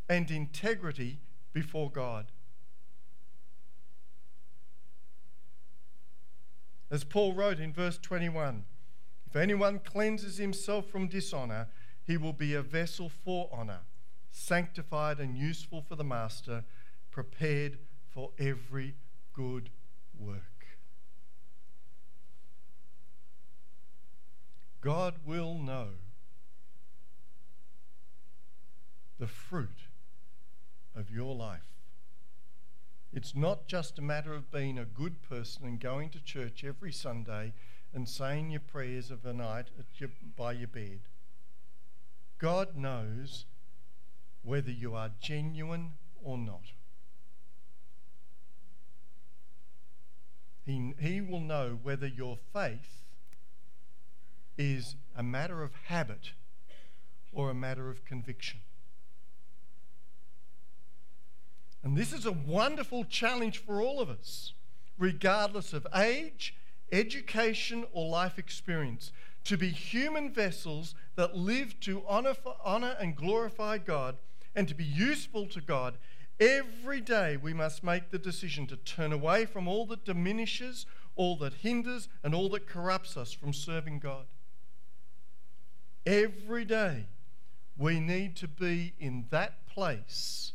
and 0.10 0.30
integrity 0.32 1.20
before 1.54 1.92
God. 1.92 2.26
As 6.90 7.04
Paul 7.04 7.34
wrote 7.34 7.60
in 7.60 7.74
verse 7.74 7.98
21 7.98 8.66
If 9.34 9.38
anyone 9.38 9.80
cleanses 9.80 10.38
himself 10.38 10.86
from 10.86 11.08
dishonor, 11.08 11.68
he 12.04 12.18
will 12.18 12.34
be 12.34 12.54
a 12.54 12.62
vessel 12.62 13.10
for 13.10 13.50
honor, 13.52 13.80
sanctified 14.30 15.20
and 15.20 15.36
useful 15.36 15.82
for 15.82 15.96
the 15.96 16.04
master, 16.04 16.64
prepared 17.10 17.80
for 18.12 18.30
every 18.38 18.94
good 19.34 19.72
work. 20.16 20.68
God 24.82 25.16
will 25.26 25.56
know 25.56 25.88
the 29.18 29.26
fruit 29.26 29.88
of 30.96 31.10
your 31.10 31.34
life. 31.34 31.74
It's 33.12 33.36
not 33.36 33.66
just 33.66 33.98
a 33.98 34.04
matter 34.04 34.36
of 34.36 34.52
being 34.52 34.78
a 34.78 34.86
good 34.86 35.24
person 35.24 35.66
and 35.66 35.80
going 35.80 36.12
to 36.12 36.24
church 36.24 36.64
every 36.64 36.92
Sunday 36.92 37.54
and 37.94 38.10
saying 38.10 38.50
your 38.50 38.60
prayers 38.60 39.12
of 39.12 39.22
the 39.22 39.34
night 39.34 39.68
your, 39.98 40.10
by 40.36 40.54
your 40.54 40.68
bed. 40.68 41.02
God 42.40 42.76
knows 42.76 43.46
whether 44.44 44.72
you 44.72 44.96
are 44.96 45.12
genuine 45.22 45.94
or 46.24 46.38
not. 46.38 46.72
He, 50.66 50.94
he 51.00 51.22
will 51.22 51.40
know 51.42 51.78
whether 51.82 52.08
your 52.08 52.38
faith 52.54 53.04
is 54.58 54.96
a 55.16 55.24
matter 55.24 55.62
of 55.62 55.72
habit 55.86 56.32
or 57.32 57.50
a 57.50 57.56
matter 57.56 57.90
of 57.90 58.06
conviction. 58.06 58.60
And 61.84 61.98
this 61.98 62.14
is 62.14 62.26
a 62.26 62.32
wonderful 62.32 63.04
challenge 63.04 63.58
for 63.58 63.82
all 63.82 64.00
of 64.00 64.10
us, 64.10 64.54
regardless 64.98 65.74
of 65.74 65.86
age, 65.94 66.56
education, 66.94 67.86
or 67.92 68.08
life 68.08 68.38
experience, 68.38 69.12
to 69.44 69.58
be 69.58 69.70
human 69.70 70.32
vessels 70.32 70.96
that 71.16 71.36
live 71.36 71.78
to 71.82 72.04
honor, 72.08 72.36
honor 72.64 72.96
and 73.00 73.16
glorify 73.16 73.78
God 73.78 74.18
and 74.56 74.68
to 74.68 74.76
be 74.76 74.86
useful 74.86 75.48
to 75.48 75.60
God. 75.60 75.98
Every 76.40 77.02
day 77.02 77.36
we 77.36 77.54
must 77.54 77.84
make 77.84 78.12
the 78.12 78.20
decision 78.20 78.68
to 78.68 78.78
turn 78.78 79.12
away 79.12 79.46
from 79.46 79.68
all 79.68 79.86
that 79.88 80.06
diminishes, 80.06 80.86
all 81.16 81.36
that 81.38 81.56
hinders, 81.56 82.08
and 82.24 82.34
all 82.34 82.50
that 82.50 82.68
corrupts 82.68 83.18
us 83.18 83.34
from 83.34 83.54
serving 83.54 84.00
God. 84.00 84.26
Every 86.06 86.66
day, 86.66 87.08
we 87.78 88.00
need 88.00 88.36
to 88.38 88.48
be 88.48 88.94
in 89.00 89.26
that 89.32 89.68
place 89.68 90.54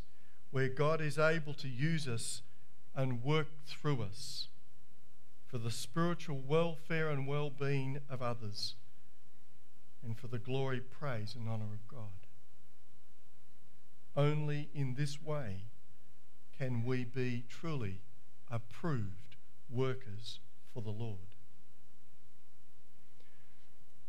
where 0.51 0.69
God 0.69 1.01
is 1.01 1.17
able 1.17 1.53
to 1.55 1.67
use 1.67 2.07
us 2.07 2.41
and 2.95 3.23
work 3.23 3.47
through 3.65 4.03
us 4.03 4.48
for 5.49 5.57
the 5.57 5.71
spiritual 5.71 6.39
welfare 6.45 7.09
and 7.09 7.27
well 7.27 7.49
being 7.49 7.99
of 8.07 8.21
others 8.21 8.75
and 10.03 10.17
for 10.17 10.27
the 10.27 10.37
glory, 10.37 10.79
praise, 10.79 11.35
and 11.35 11.49
honour 11.49 11.73
of 11.73 11.87
God. 11.87 12.27
Only 14.15 14.69
in 14.73 14.93
this 14.93 15.21
way 15.21 15.63
can 16.57 16.85
we 16.85 17.03
be 17.03 17.43
truly 17.49 18.01
approved 18.49 19.35
workers 19.69 20.39
for 20.73 20.81
the 20.81 20.91
Lord. 20.91 21.35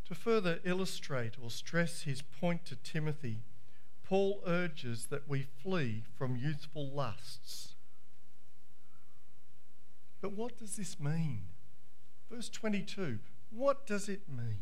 To 0.09 0.15
further 0.15 0.61
illustrate 0.65 1.35
or 1.41 1.51
stress 1.51 2.03
his 2.03 2.23
point 2.23 2.65
to 2.67 2.77
Timothy, 2.77 3.43
Paul 4.05 4.43
urges 4.47 5.07
that 5.07 5.29
we 5.29 5.47
flee 5.63 6.03
from 6.19 6.37
youthful 6.37 6.91
lusts. 6.91 7.75
But 10.21 10.33
what 10.33 10.59
does 10.59 10.77
this 10.77 11.01
mean? 11.01 11.45
Verse 12.31 12.49
22 12.49 13.19
what 13.51 13.87
does 13.87 14.09
it 14.09 14.23
mean? 14.29 14.61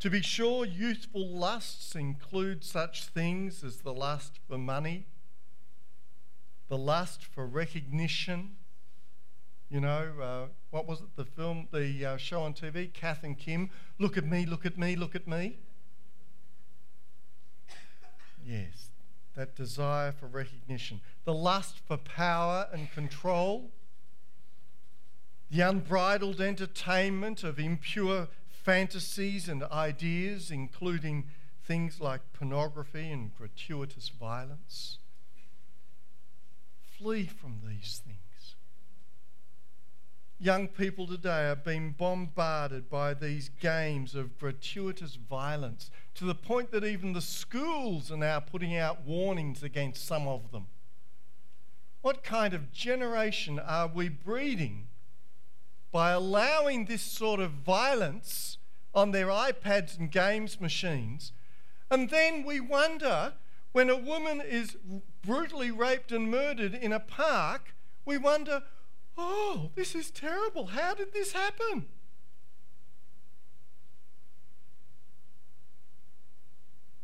To 0.00 0.10
be 0.10 0.22
sure, 0.22 0.64
youthful 0.64 1.28
lusts 1.28 1.94
include 1.94 2.64
such 2.64 3.06
things 3.06 3.62
as 3.64 3.78
the 3.78 3.92
lust 3.92 4.38
for 4.48 4.56
money, 4.56 5.06
the 6.68 6.78
lust 6.78 7.24
for 7.24 7.46
recognition, 7.46 8.56
you 9.68 9.80
know, 9.80 10.12
uh, 10.22 10.46
what 10.70 10.86
was 10.86 11.00
it? 11.00 11.08
The 11.16 11.24
film, 11.24 11.68
the 11.72 12.04
uh, 12.04 12.16
show 12.16 12.40
on 12.42 12.54
TV, 12.54 12.92
Kath 12.92 13.22
and 13.22 13.36
Kim. 13.36 13.70
Look 13.98 14.16
at 14.16 14.24
me, 14.24 14.46
look 14.46 14.64
at 14.64 14.78
me, 14.78 14.96
look 14.96 15.14
at 15.14 15.26
me. 15.26 15.58
Yes, 18.46 18.90
that 19.34 19.54
desire 19.56 20.12
for 20.12 20.26
recognition, 20.26 21.02
the 21.24 21.34
lust 21.34 21.80
for 21.86 21.98
power 21.98 22.66
and 22.72 22.90
control, 22.92 23.70
the 25.50 25.60
unbridled 25.60 26.40
entertainment 26.40 27.42
of 27.42 27.58
impure 27.58 28.28
fantasies 28.50 29.48
and 29.48 29.62
ideas, 29.64 30.50
including 30.50 31.24
things 31.64 32.00
like 32.00 32.20
pornography 32.32 33.10
and 33.10 33.34
gratuitous 33.36 34.10
violence. 34.10 34.98
Flee 36.98 37.24
from 37.24 37.60
these 37.66 38.02
things. 38.04 38.18
young 40.40 40.68
people 40.68 41.06
today 41.06 41.48
are 41.48 41.56
being 41.56 41.90
bombarded 41.90 42.88
by 42.88 43.12
these 43.12 43.50
games 43.60 44.14
of 44.14 44.38
gratuitous 44.38 45.16
violence 45.16 45.90
to 46.14 46.24
the 46.24 46.34
point 46.34 46.70
that 46.70 46.84
even 46.84 47.12
the 47.12 47.20
schools 47.20 48.12
are 48.12 48.16
now 48.16 48.38
putting 48.38 48.76
out 48.76 49.04
warnings 49.04 49.62
against 49.64 50.06
some 50.06 50.28
of 50.28 50.52
them. 50.52 50.66
What 52.02 52.22
kind 52.22 52.54
of 52.54 52.72
generation 52.72 53.58
are 53.58 53.88
we 53.88 54.08
breeding 54.08 54.87
by 55.90 56.10
allowing 56.10 56.84
this 56.84 57.02
sort 57.02 57.40
of 57.40 57.52
violence 57.52 58.58
on 58.94 59.10
their 59.10 59.26
iPads 59.26 59.98
and 59.98 60.10
games 60.10 60.60
machines? 60.60 61.32
And 61.90 62.10
then 62.10 62.44
we 62.44 62.60
wonder 62.60 63.34
when 63.72 63.90
a 63.90 63.96
woman 63.96 64.40
is 64.40 64.76
brutally 65.22 65.70
raped 65.70 66.12
and 66.12 66.30
murdered 66.30 66.74
in 66.74 66.92
a 66.92 67.00
park, 67.00 67.74
we 68.04 68.18
wonder, 68.18 68.62
oh, 69.16 69.70
this 69.74 69.94
is 69.94 70.10
terrible. 70.10 70.66
How 70.68 70.94
did 70.94 71.12
this 71.12 71.32
happen? 71.32 71.86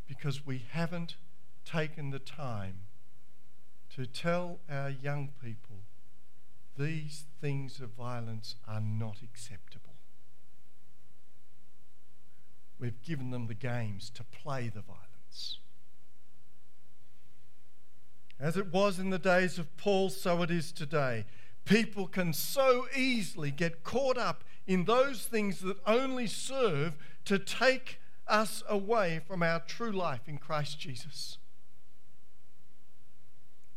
Because 0.07 0.45
we 0.45 0.65
haven't 0.71 1.15
taken 1.65 2.11
the 2.11 2.19
time 2.19 2.79
to 3.95 4.05
tell 4.05 4.59
our 4.69 4.89
young 4.89 5.29
people 5.41 5.74
these 6.77 7.25
things 7.41 7.79
of 7.79 7.91
violence 7.91 8.55
are 8.67 8.81
not 8.81 9.21
acceptable. 9.23 9.95
We've 12.79 13.01
given 13.01 13.31
them 13.31 13.47
the 13.47 13.53
games 13.53 14.09
to 14.15 14.23
play 14.23 14.69
the 14.69 14.81
violence. 14.81 15.59
As 18.39 18.57
it 18.57 18.73
was 18.73 18.99
in 18.99 19.11
the 19.11 19.19
days 19.19 19.57
of 19.57 19.75
Paul, 19.77 20.09
so 20.09 20.41
it 20.41 20.51
is 20.51 20.73
today. 20.73 21.25
People 21.63 22.07
can 22.07 22.33
so 22.33 22.87
easily 22.95 23.49
get 23.49 23.83
caught 23.83 24.17
up 24.17 24.43
in 24.67 24.83
those 24.83 25.25
things 25.25 25.61
that 25.61 25.77
only 25.87 26.27
serve 26.27 26.97
to 27.23 27.39
take 27.39 27.99
us 28.27 28.61
away 28.67 29.21
from 29.25 29.41
our 29.41 29.61
true 29.61 29.91
life 29.91 30.27
in 30.27 30.37
Christ 30.37 30.79
Jesus. 30.79 31.37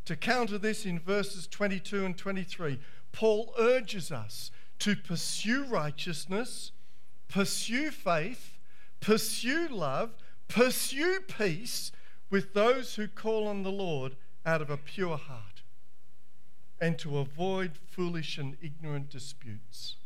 To 0.09 0.17
counter 0.17 0.57
this, 0.57 0.87
in 0.87 0.99
verses 0.99 1.47
22 1.47 2.07
and 2.07 2.17
23, 2.17 2.79
Paul 3.13 3.53
urges 3.59 4.11
us 4.11 4.51
to 4.79 4.97
pursue 4.97 5.65
righteousness, 5.65 6.73
pursue 7.29 7.91
faith, 7.91 8.57
pursue 9.01 9.69
love, 9.69 10.15
pursue 10.49 11.21
peace 11.29 11.93
with 12.31 12.55
those 12.55 12.95
who 12.95 13.07
call 13.07 13.47
on 13.47 13.65
the 13.65 13.71
Lord 13.71 14.17
out 14.47 14.63
of 14.63 14.71
a 14.71 14.79
pure 14.79 15.19
heart 15.19 15.61
and 16.81 16.99
to 17.01 17.19
avoid 17.19 17.73
foolish 17.77 18.39
and 18.39 18.57
ignorant 18.63 19.11
disputes. 19.11 19.97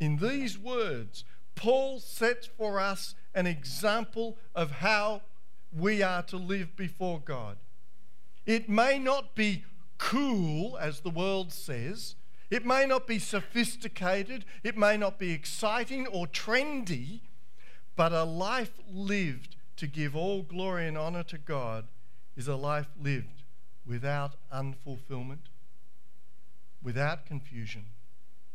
In 0.00 0.16
these 0.16 0.58
words, 0.58 1.24
Paul 1.56 2.00
sets 2.00 2.46
for 2.46 2.80
us 2.80 3.14
an 3.34 3.46
example 3.46 4.38
of 4.54 4.70
how 4.70 5.20
we 5.76 6.02
are 6.02 6.22
to 6.22 6.36
live 6.36 6.76
before 6.76 7.20
God. 7.20 7.56
It 8.46 8.68
may 8.68 8.98
not 8.98 9.34
be 9.34 9.64
cool, 9.98 10.76
as 10.78 11.00
the 11.00 11.10
world 11.10 11.52
says, 11.52 12.16
it 12.50 12.64
may 12.64 12.86
not 12.86 13.06
be 13.06 13.18
sophisticated, 13.18 14.44
it 14.62 14.76
may 14.76 14.96
not 14.96 15.18
be 15.18 15.32
exciting 15.32 16.06
or 16.06 16.26
trendy, 16.26 17.20
but 17.96 18.12
a 18.12 18.24
life 18.24 18.78
lived 18.92 19.56
to 19.76 19.86
give 19.86 20.14
all 20.14 20.42
glory 20.42 20.86
and 20.86 20.96
honor 20.96 21.24
to 21.24 21.38
God 21.38 21.86
is 22.36 22.48
a 22.48 22.56
life 22.56 22.88
lived 23.00 23.42
without 23.86 24.34
unfulfillment, 24.52 25.48
without 26.82 27.26
confusion, 27.26 27.86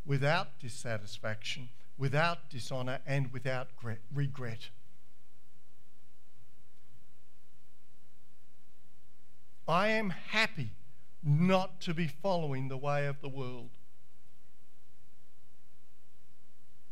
without 0.05 0.59
dissatisfaction, 0.59 1.69
without 1.97 2.49
dishonor, 2.49 2.99
and 3.05 3.33
without 3.33 3.69
regret. 4.13 4.69
I 9.69 9.89
am 9.89 10.09
happy 10.09 10.71
not 11.21 11.79
to 11.81 11.93
be 11.93 12.07
following 12.07 12.69
the 12.69 12.77
way 12.77 13.05
of 13.05 13.21
the 13.21 13.29
world 13.29 13.69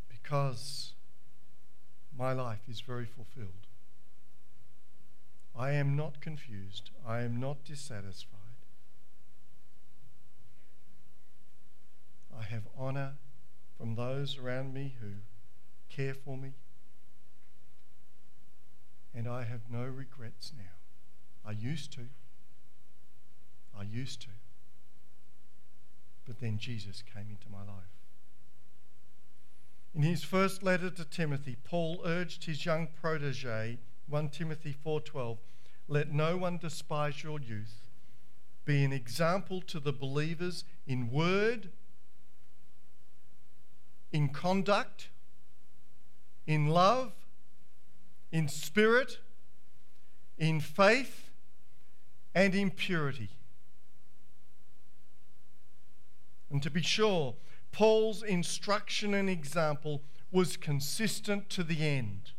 because 0.08 0.94
my 2.16 2.34
life 2.34 2.62
is 2.70 2.82
very 2.82 3.06
fulfilled. 3.06 3.66
I 5.58 5.72
am 5.72 5.96
not 5.96 6.22
confused. 6.22 6.92
I 7.04 7.22
am 7.22 7.40
not 7.40 7.66
dissatisfied. 7.66 8.38
I 12.38 12.44
have 12.44 12.68
honor 12.78 13.14
from 13.76 13.96
those 13.96 14.38
around 14.38 14.76
me 14.76 14.94
who 15.02 15.14
care 15.90 16.14
for 16.14 16.38
me. 16.38 16.52
And 19.16 19.28
I 19.28 19.46
have 19.46 19.62
no 19.72 19.84
regrets 19.84 20.54
now. 20.56 20.76
I 21.44 21.54
used 21.54 21.92
to. 21.94 22.02
I 23.78 23.84
used 23.84 24.22
to. 24.22 24.28
But 26.26 26.40
then 26.40 26.58
Jesus 26.58 27.04
came 27.14 27.30
into 27.30 27.50
my 27.50 27.60
life. 27.60 27.98
In 29.96 30.04
his 30.04 30.24
first 30.24 30.62
letter 30.62 30.90
to 30.90 31.06
Timothy, 31.06 31.56
Paul 31.64 32.02
urged 32.06 32.46
his 32.46 32.66
young 32.66 32.88
protege 33.02 33.80
1 34.08 34.30
Timothy 34.30 34.76
4:12 34.86 35.38
Let 35.88 36.12
no 36.12 36.38
one 36.38 36.58
despise 36.58 37.24
your 37.24 37.40
youth 37.40 37.90
be 38.66 38.84
an 38.84 38.92
example 38.92 39.62
to 39.62 39.80
the 39.80 39.94
believers 39.94 40.66
in 40.86 41.10
word 41.10 41.72
in 44.12 44.30
conduct 44.30 45.10
in 46.46 46.68
love 46.68 47.14
in 48.32 48.48
spirit 48.48 49.20
in 50.38 50.60
faith 50.60 51.30
and 52.36 52.54
in 52.54 52.70
purity 52.70 53.37
and 56.50 56.62
to 56.64 56.70
be 56.70 56.82
sure 56.82 57.36
Paul's 57.72 58.24
instruction 58.24 59.14
and 59.14 59.30
example 59.30 60.02
was 60.32 60.58
consistent 60.58 61.50
to 61.50 61.64
the 61.64 61.86
end 61.86 62.32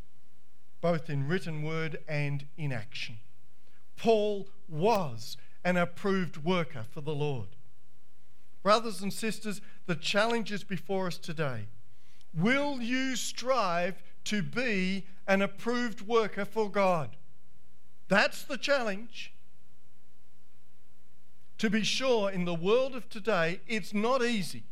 both 0.81 1.09
in 1.09 1.27
written 1.27 1.63
word 1.63 1.97
and 2.07 2.45
in 2.57 2.71
action. 2.71 3.17
Paul 3.97 4.47
was 4.67 5.37
an 5.63 5.77
approved 5.77 6.37
worker 6.37 6.85
for 6.89 7.01
the 7.01 7.13
Lord. 7.13 7.49
Brothers 8.63 9.01
and 9.01 9.11
sisters, 9.11 9.61
the 9.87 9.95
challenge 9.95 10.51
is 10.51 10.63
before 10.63 11.07
us 11.07 11.17
today. 11.17 11.67
Will 12.33 12.81
you 12.81 13.15
strive 13.15 14.01
to 14.25 14.41
be 14.41 15.05
an 15.27 15.41
approved 15.41 16.01
worker 16.01 16.45
for 16.45 16.69
God? 16.69 17.15
That's 18.07 18.43
the 18.43 18.57
challenge. 18.57 19.33
To 21.59 21.69
be 21.69 21.83
sure, 21.83 22.31
in 22.31 22.45
the 22.45 22.53
world 22.53 22.95
of 22.95 23.09
today, 23.09 23.61
it's 23.67 23.93
not 23.93 24.23
easy 24.23 24.63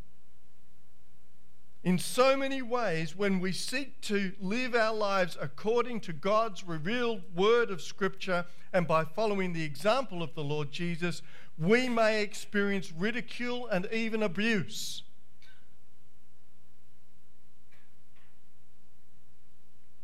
in 1.87 1.97
so 1.97 2.35
many 2.35 2.61
ways, 2.61 3.15
when 3.15 3.39
we 3.39 3.53
seek 3.53 4.01
to 4.01 4.33
live 4.41 4.75
our 4.75 4.93
lives 4.93 5.37
according 5.39 6.01
to 6.01 6.11
God's 6.11 6.65
revealed 6.65 7.21
word 7.33 7.71
of 7.71 7.81
Scripture 7.81 8.45
and 8.73 8.85
by 8.85 9.05
following 9.05 9.53
the 9.53 9.63
example 9.63 10.21
of 10.21 10.35
the 10.35 10.43
Lord 10.43 10.69
Jesus, 10.69 11.21
we 11.57 11.87
may 11.87 12.21
experience 12.21 12.91
ridicule 12.91 13.67
and 13.67 13.87
even 13.93 14.21
abuse. 14.21 15.03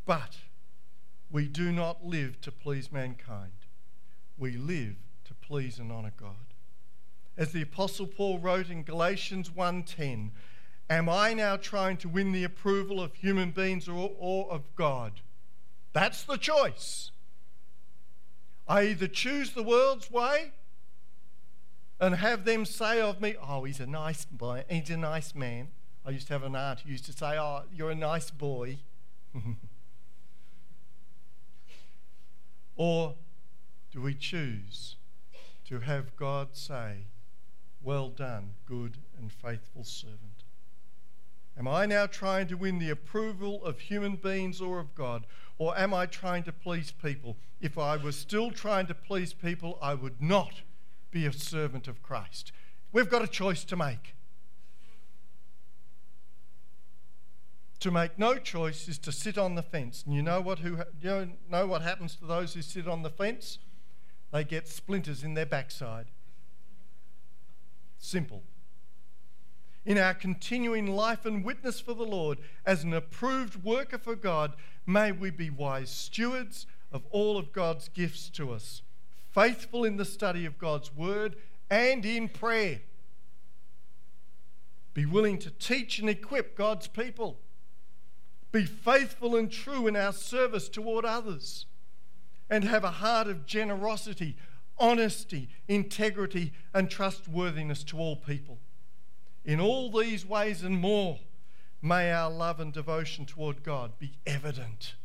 But 0.06 0.38
we 1.30 1.50
do 1.50 1.74
not 1.74 2.06
live 2.06 2.40
to 2.42 2.52
please 2.54 2.94
mankind. 2.94 3.52
We 4.38 4.52
live 4.54 4.96
to 5.26 5.34
please 5.34 5.80
and 5.80 5.92
honor 5.92 6.14
God. 6.16 6.53
As 7.36 7.52
the 7.52 7.64
apostle 7.64 8.08
Paul 8.08 8.40
wrote 8.40 8.70
in 8.70 8.84
Galatians 8.84 9.50
1:10, 9.50 10.32
Am 10.90 11.10
I 11.10 11.34
now 11.34 11.56
trying 11.56 11.98
to 11.98 12.10
win 12.10 12.32
the 12.32 12.44
approval 12.44 13.02
of 13.02 13.16
human 13.16 13.52
beings 13.52 13.88
or, 13.88 14.12
or 14.20 14.52
of 14.52 14.64
God? 14.76 15.22
That's 15.94 16.24
the 16.24 16.38
choice. 16.38 17.12
I 18.68 18.84
either 18.84 19.08
choose 19.08 19.52
the 19.52 19.64
world's 19.64 20.12
way 20.12 20.52
and 22.00 22.16
have 22.16 22.46
them 22.46 22.66
say 22.66 23.00
of 23.00 23.22
me, 23.22 23.36
oh, 23.42 23.64
he's 23.64 23.80
a 23.80 23.86
nice 23.86 24.26
boy, 24.26 24.66
he's 24.70 24.90
a 24.90 24.98
nice 24.98 25.34
man. 25.34 25.70
I 26.06 26.10
used 26.10 26.28
to 26.28 26.34
have 26.34 26.44
an 26.44 26.56
aunt 26.56 26.82
who 26.82 26.92
used 26.92 27.06
to 27.06 27.14
say, 27.14 27.38
oh, 27.40 27.64
you're 27.74 27.92
a 27.92 27.96
nice 27.96 28.30
boy. 28.30 28.80
or 32.76 33.16
do 33.92 34.02
we 34.02 34.14
choose 34.14 34.98
to 35.66 35.80
have 35.80 36.16
God 36.16 36.50
say, 36.54 37.06
well 37.84 38.10
done, 38.10 38.52
good 38.66 38.98
and 39.18 39.32
faithful 39.32 39.84
servant? 39.84 40.44
Am 41.58 41.68
I 41.68 41.86
now 41.86 42.08
trying 42.08 42.48
to 42.48 42.58
win 42.58 42.80
the 42.80 42.90
approval 42.90 43.64
of 43.64 43.80
human 43.80 44.16
beings 44.16 44.60
or 44.60 44.80
of 44.80 44.96
God? 44.96 45.26
Or 45.60 45.78
am 45.78 45.94
I 45.94 46.08
trying 46.08 46.44
to 46.44 46.52
please 46.52 46.92
people? 46.92 47.38
If 47.62 47.78
I 47.78 47.96
was 47.96 48.18
still 48.18 48.52
trying 48.52 48.88
to 48.88 48.96
please 48.96 49.34
people, 49.34 49.78
I 49.82 49.94
would 49.94 50.22
not 50.22 50.62
be 51.12 51.26
a 51.28 51.34
servant 51.34 51.88
of 51.88 52.02
Christ. 52.02 52.52
we've 52.92 53.10
got 53.10 53.24
a 53.24 53.28
choice 53.28 53.64
to 53.66 53.76
make. 53.76 54.16
To 57.80 57.92
make 57.92 58.18
no 58.18 58.36
choice 58.36 58.88
is 58.88 58.98
to 59.00 59.12
sit 59.12 59.38
on 59.38 59.56
the 59.56 59.62
fence. 59.62 60.04
And 60.06 60.16
you 60.16 60.24
know 60.24 60.42
what, 60.42 60.60
who, 60.60 60.80
you 61.02 61.34
know 61.50 61.68
what 61.68 61.82
happens 61.82 62.16
to 62.16 62.26
those 62.26 62.54
who 62.54 62.62
sit 62.62 62.88
on 62.88 63.04
the 63.04 63.10
fence? 63.10 63.60
They 64.32 64.44
get 64.44 64.68
splinters 64.68 65.24
in 65.24 65.36
their 65.36 65.46
backside. 65.46 66.08
Simple. 68.04 68.44
In 69.86 69.98
our 69.98 70.14
continuing 70.14 70.88
life 70.88 71.26
and 71.26 71.44
witness 71.44 71.80
for 71.80 71.94
the 71.94 72.04
Lord 72.04 72.38
as 72.66 72.84
an 72.84 72.94
approved 72.94 73.64
worker 73.64 73.98
for 73.98 74.16
God, 74.16 74.56
may 74.86 75.12
we 75.12 75.30
be 75.30 75.50
wise 75.50 75.90
stewards 75.90 76.68
of 76.92 77.06
all 77.12 77.38
of 77.38 77.54
God's 77.54 77.88
gifts 77.88 78.30
to 78.32 78.52
us, 78.52 78.82
faithful 79.32 79.86
in 79.86 79.98
the 79.98 80.06
study 80.06 80.46
of 80.46 80.58
God's 80.58 80.94
word 80.94 81.38
and 81.70 82.06
in 82.06 82.28
prayer. 82.28 82.82
Be 84.94 85.06
willing 85.06 85.40
to 85.40 85.50
teach 85.50 86.00
and 86.00 86.10
equip 86.10 86.58
God's 86.58 86.88
people 86.88 87.38
be 88.54 88.66
faithful 88.66 89.36
and 89.36 89.52
true 89.52 89.88
in 89.88 89.96
our 89.96 90.14
service 90.14 90.70
toward 90.70 91.06
others, 91.06 91.66
and 92.52 92.64
have 92.64 92.84
a 92.84 92.92
heart 92.92 93.28
of 93.28 93.48
generosity, 93.48 94.38
honesty, 94.84 95.48
integrity, 95.70 96.52
and 96.74 96.90
trustworthiness 96.90 97.86
to 97.86 97.98
all 97.98 98.18
people. 98.18 98.60
In 99.46 99.62
all 99.62 99.90
these 99.90 100.26
ways 100.26 100.62
and 100.62 100.78
more, 100.78 101.20
may 101.82 102.12
our 102.12 102.30
love 102.30 102.60
and 102.60 102.74
devotion 102.74 103.26
toward 103.26 103.64
God 103.64 103.98
be 103.98 104.18
evident 104.28 104.96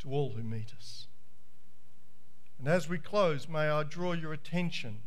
to 0.00 0.10
all 0.10 0.32
who 0.32 0.42
meet 0.42 0.74
us. 0.76 1.06
And 2.58 2.68
as 2.68 2.86
we 2.86 2.98
close, 2.98 3.48
may 3.48 3.70
I 3.70 3.82
draw 3.82 4.12
your 4.12 4.34
attention 4.34 4.98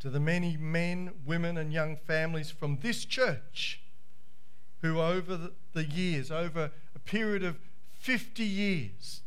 to 0.00 0.08
the 0.08 0.20
many 0.20 0.56
men, 0.56 1.12
women, 1.26 1.58
and 1.58 1.74
young 1.74 1.96
families 1.96 2.50
from 2.50 2.78
this 2.80 3.04
church 3.04 3.82
who, 4.80 4.98
over 4.98 5.50
the 5.74 5.84
years, 5.84 6.30
over 6.30 6.70
a 6.94 6.98
period 6.98 7.42
of 7.42 7.58
50 7.92 8.44
years, 8.44 9.20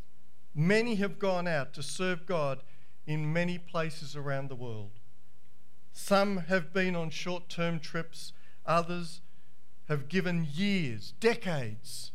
many 0.54 0.96
have 0.96 1.20
gone 1.20 1.48
out 1.48 1.74
to 1.74 1.84
serve 1.84 2.26
God 2.26 2.64
in 3.06 3.32
many 3.32 3.58
places 3.58 4.16
around 4.16 4.50
the 4.50 4.56
world. 4.56 4.92
Some 5.94 6.38
have 6.38 6.74
been 6.74 6.96
on 6.96 7.10
short 7.10 7.50
term 7.50 7.80
trips, 7.80 8.34
others 8.66 9.22
have 9.88 10.08
given 10.08 10.48
years, 10.54 11.14
decades 11.20 12.12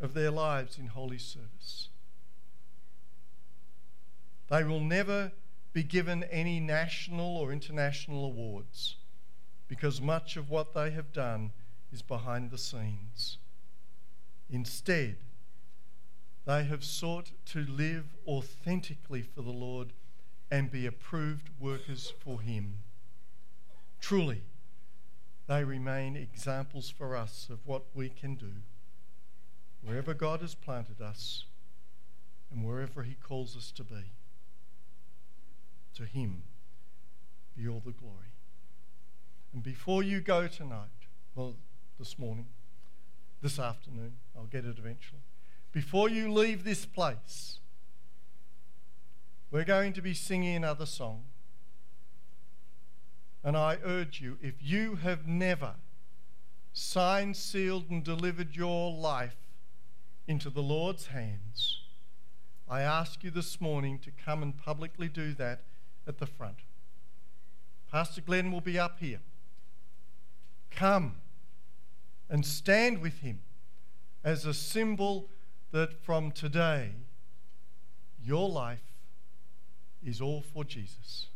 of 0.00 0.14
their 0.14 0.30
lives 0.30 0.78
in 0.78 0.88
holy 0.88 1.18
service. 1.18 1.88
They 4.48 4.64
will 4.64 4.80
never 4.80 5.32
be 5.72 5.82
given 5.82 6.24
any 6.24 6.60
national 6.60 7.36
or 7.36 7.52
international 7.52 8.24
awards 8.24 8.96
because 9.68 10.00
much 10.00 10.36
of 10.36 10.50
what 10.50 10.74
they 10.74 10.90
have 10.90 11.12
done 11.12 11.52
is 11.92 12.02
behind 12.02 12.50
the 12.50 12.58
scenes. 12.58 13.38
Instead, 14.50 15.16
they 16.46 16.64
have 16.64 16.84
sought 16.84 17.32
to 17.46 17.64
live 17.64 18.04
authentically 18.26 19.22
for 19.22 19.42
the 19.42 19.50
Lord 19.50 19.92
and 20.50 20.70
be 20.70 20.86
approved 20.86 21.50
workers 21.58 22.12
for 22.22 22.40
Him. 22.40 22.78
Truly, 24.00 24.42
they 25.46 25.64
remain 25.64 26.16
examples 26.16 26.90
for 26.90 27.16
us 27.16 27.48
of 27.50 27.66
what 27.66 27.84
we 27.94 28.08
can 28.08 28.34
do 28.34 28.52
wherever 29.82 30.14
God 30.14 30.40
has 30.40 30.54
planted 30.54 31.02
us 31.02 31.44
and 32.50 32.64
wherever 32.64 33.02
He 33.02 33.14
calls 33.14 33.56
us 33.56 33.70
to 33.72 33.84
be. 33.84 34.12
To 35.96 36.04
Him 36.04 36.42
be 37.56 37.68
all 37.68 37.82
the 37.84 37.92
glory. 37.92 38.32
And 39.52 39.62
before 39.62 40.02
you 40.02 40.20
go 40.20 40.46
tonight, 40.48 40.88
well, 41.34 41.54
this 41.98 42.18
morning, 42.18 42.46
this 43.44 43.58
afternoon. 43.58 44.14
I'll 44.34 44.46
get 44.46 44.64
it 44.64 44.78
eventually. 44.78 45.20
Before 45.74 46.08
you 46.08 46.32
leave 46.32 46.62
this 46.62 46.86
place, 46.86 47.58
we're 49.50 49.64
going 49.64 49.92
to 49.94 50.00
be 50.00 50.14
singing 50.14 50.54
another 50.54 50.86
song. 50.86 51.24
And 53.42 53.56
I 53.56 53.78
urge 53.84 54.20
you, 54.20 54.38
if 54.40 54.54
you 54.60 54.94
have 54.94 55.26
never 55.26 55.74
signed, 56.72 57.36
sealed, 57.36 57.90
and 57.90 58.04
delivered 58.04 58.54
your 58.54 58.92
life 58.92 59.34
into 60.28 60.48
the 60.48 60.62
Lord's 60.62 61.06
hands, 61.06 61.80
I 62.68 62.82
ask 62.82 63.24
you 63.24 63.32
this 63.32 63.60
morning 63.60 63.98
to 63.98 64.12
come 64.12 64.44
and 64.44 64.56
publicly 64.56 65.08
do 65.08 65.34
that 65.34 65.62
at 66.06 66.18
the 66.18 66.26
front. 66.26 66.58
Pastor 67.90 68.20
Glenn 68.20 68.52
will 68.52 68.60
be 68.60 68.78
up 68.78 69.00
here. 69.00 69.22
Come 70.70 71.16
and 72.30 72.46
stand 72.46 73.02
with 73.02 73.18
him 73.18 73.40
as 74.22 74.46
a 74.46 74.54
symbol 74.54 75.28
that 75.74 75.92
from 75.92 76.30
today, 76.30 76.92
your 78.24 78.48
life 78.48 79.00
is 80.06 80.20
all 80.20 80.40
for 80.40 80.62
Jesus. 80.62 81.26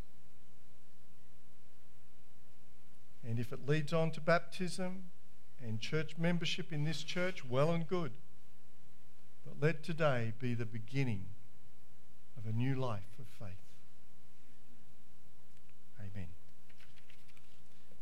And 3.28 3.40
if 3.40 3.52
it 3.52 3.66
leads 3.66 3.92
on 3.92 4.12
to 4.12 4.20
baptism 4.20 5.06
and 5.60 5.80
church 5.80 6.14
membership 6.16 6.72
in 6.72 6.84
this 6.84 7.02
church, 7.02 7.44
well 7.44 7.72
and 7.72 7.88
good. 7.88 8.12
But 9.44 9.54
let 9.60 9.82
today 9.82 10.34
be 10.38 10.54
the 10.54 10.64
beginning 10.64 11.24
of 12.36 12.46
a 12.48 12.56
new 12.56 12.76
life 12.76 13.18
of 13.18 13.26
faith. 13.44 13.58
Amen. 15.98 16.28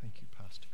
Thank 0.02 0.20
you, 0.20 0.26
Pastor. 0.36 0.68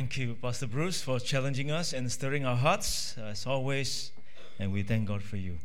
Thank 0.00 0.16
you, 0.16 0.34
Pastor 0.34 0.66
Bruce, 0.66 1.02
for 1.02 1.20
challenging 1.20 1.70
us 1.70 1.92
and 1.92 2.10
stirring 2.10 2.46
our 2.46 2.56
hearts 2.56 3.18
as 3.18 3.46
always, 3.46 4.12
and 4.58 4.72
we 4.72 4.82
thank 4.82 5.06
God 5.06 5.22
for 5.22 5.36
you. 5.36 5.58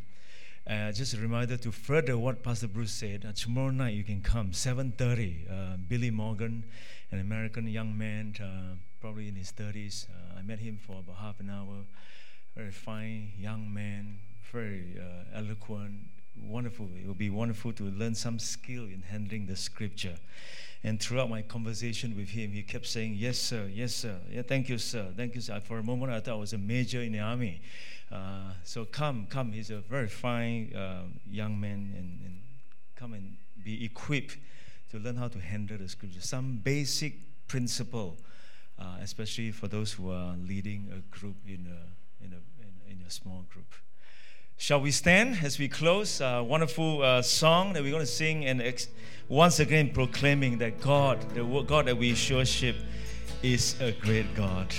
Uh, 0.70 0.92
just 0.92 1.14
a 1.14 1.18
reminder 1.18 1.56
to 1.56 1.72
further 1.72 2.18
what 2.18 2.44
Pastor 2.44 2.68
Bruce 2.68 2.92
said. 2.92 3.24
Uh, 3.24 3.32
tomorrow 3.32 3.70
night 3.70 3.94
you 3.94 4.04
can 4.04 4.22
come 4.22 4.52
7:30. 4.52 5.50
Uh, 5.50 5.78
Billy 5.88 6.12
Morgan, 6.12 6.66
an 7.12 7.20
American 7.22 7.66
young 7.66 7.98
man, 7.98 8.36
uh, 8.42 8.76
probably 9.00 9.30
in 9.30 9.36
his 9.36 9.54
30s. 9.54 10.08
Uh, 10.10 10.40
I 10.40 10.42
met 10.42 10.60
him 10.60 10.80
for 10.86 11.00
about 11.00 11.16
half 11.16 11.40
an 11.40 11.50
hour. 11.50 11.86
Very 12.58 12.72
fine 12.72 13.32
young 13.40 13.74
man, 13.74 14.20
very 14.52 14.98
uh, 15.00 15.38
eloquent, 15.40 16.10
wonderful. 16.42 16.90
It 17.02 17.08
will 17.08 17.14
be 17.14 17.30
wonderful 17.30 17.74
to 17.74 17.84
learn 17.84 18.16
some 18.16 18.40
skill 18.40 18.84
in 18.84 19.04
handling 19.10 19.48
the 19.48 19.56
Scripture. 19.56 20.16
And 20.84 21.00
throughout 21.00 21.32
my 21.32 21.42
conversation 21.42 22.16
with 22.16 22.30
him, 22.30 22.52
he 22.52 22.62
kept 22.62 22.86
saying, 22.86 23.16
Yes, 23.18 23.40
sir, 23.40 23.68
yes, 23.74 23.96
sir. 23.96 24.18
Yeah, 24.30 24.44
thank 24.44 24.70
you, 24.70 24.78
sir. 24.78 25.08
Thank 25.18 25.34
you, 25.34 25.42
sir. 25.42 25.60
For 25.60 25.80
a 25.80 25.84
moment, 25.84 26.12
I 26.12 26.20
thought 26.20 26.34
I 26.34 26.38
was 26.38 26.54
a 26.54 26.60
major 26.60 27.02
in 27.02 27.12
the 27.12 27.20
army. 27.20 27.62
Uh, 28.12 28.52
so 28.64 28.86
come, 28.86 29.26
come. 29.28 29.52
He's 29.52 29.72
a 29.72 29.78
very 29.78 30.08
fine 30.08 30.74
uh, 30.76 31.06
young 31.28 31.60
man, 31.60 31.92
and, 31.98 32.20
and 32.24 32.40
come 32.96 33.14
and 33.14 33.36
be 33.64 33.84
equipped 33.84 34.38
to 34.92 35.00
learn 35.00 35.16
how 35.16 35.28
to 35.28 35.40
handle 35.40 35.78
the 35.78 35.90
scripture. 35.90 36.22
Some 36.22 36.58
basic 36.64 37.16
principle, 37.48 38.18
uh, 38.78 38.98
especially 39.02 39.50
for 39.52 39.68
those 39.68 39.92
who 39.94 40.12
are 40.12 40.36
leading 40.38 40.92
a 40.92 41.00
group 41.18 41.36
in 41.48 41.68
a, 41.68 42.24
in 42.24 42.32
a, 42.32 42.92
in 42.92 43.02
a 43.06 43.10
small 43.10 43.44
group. 43.52 43.74
Shall 44.58 44.80
we 44.80 44.92
stand 44.92 45.40
as 45.44 45.60
we 45.60 45.68
close? 45.68 46.22
A 46.22 46.42
wonderful 46.42 47.04
uh, 47.04 47.22
song 47.22 47.74
that 47.74 47.84
we're 47.84 47.92
going 47.92 48.02
to 48.02 48.08
sing 48.08 48.46
and 48.46 48.62
ex- 48.62 48.88
once 49.28 49.60
again 49.60 49.90
proclaiming 49.90 50.58
that 50.60 50.80
God, 50.80 51.30
the 51.36 51.44
God 51.44 51.88
that 51.88 51.98
we 51.98 52.16
worship, 52.32 52.78
is 53.44 53.80
a 53.82 53.92
great 53.92 54.34
God. 54.34 54.74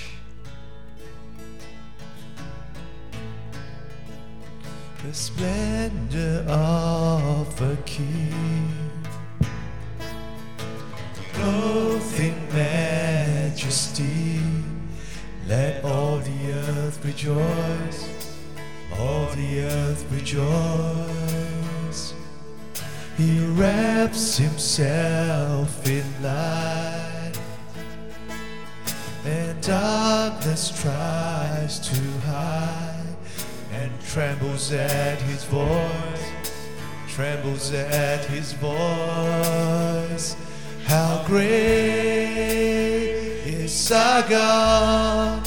The 5.04 5.14
splendor 5.14 6.44
of 6.48 7.60
a 7.60 7.76
king, 7.84 8.72
clothed 11.34 12.18
in 12.18 12.48
majesty, 12.48 14.40
let 15.46 15.84
all 15.84 16.18
the 16.18 16.52
earth 16.52 17.04
rejoice 17.04 18.35
all 18.98 19.26
the 19.34 19.60
earth 19.60 20.04
rejoice. 20.10 22.14
He 23.16 23.46
wraps 23.46 24.36
himself 24.36 25.86
in 25.86 26.04
light, 26.22 27.32
and 29.24 29.58
darkness 29.62 30.82
tries 30.82 31.80
to 31.80 31.96
hide, 32.26 33.16
and 33.72 33.90
trembles 34.02 34.70
at 34.72 35.18
his 35.22 35.44
voice, 35.44 36.30
trembles 37.08 37.72
at 37.72 38.26
his 38.26 38.52
voice. 38.52 40.36
How 40.84 41.24
great 41.26 41.46
is 43.46 43.90
our 43.90 44.28
God! 44.28 45.45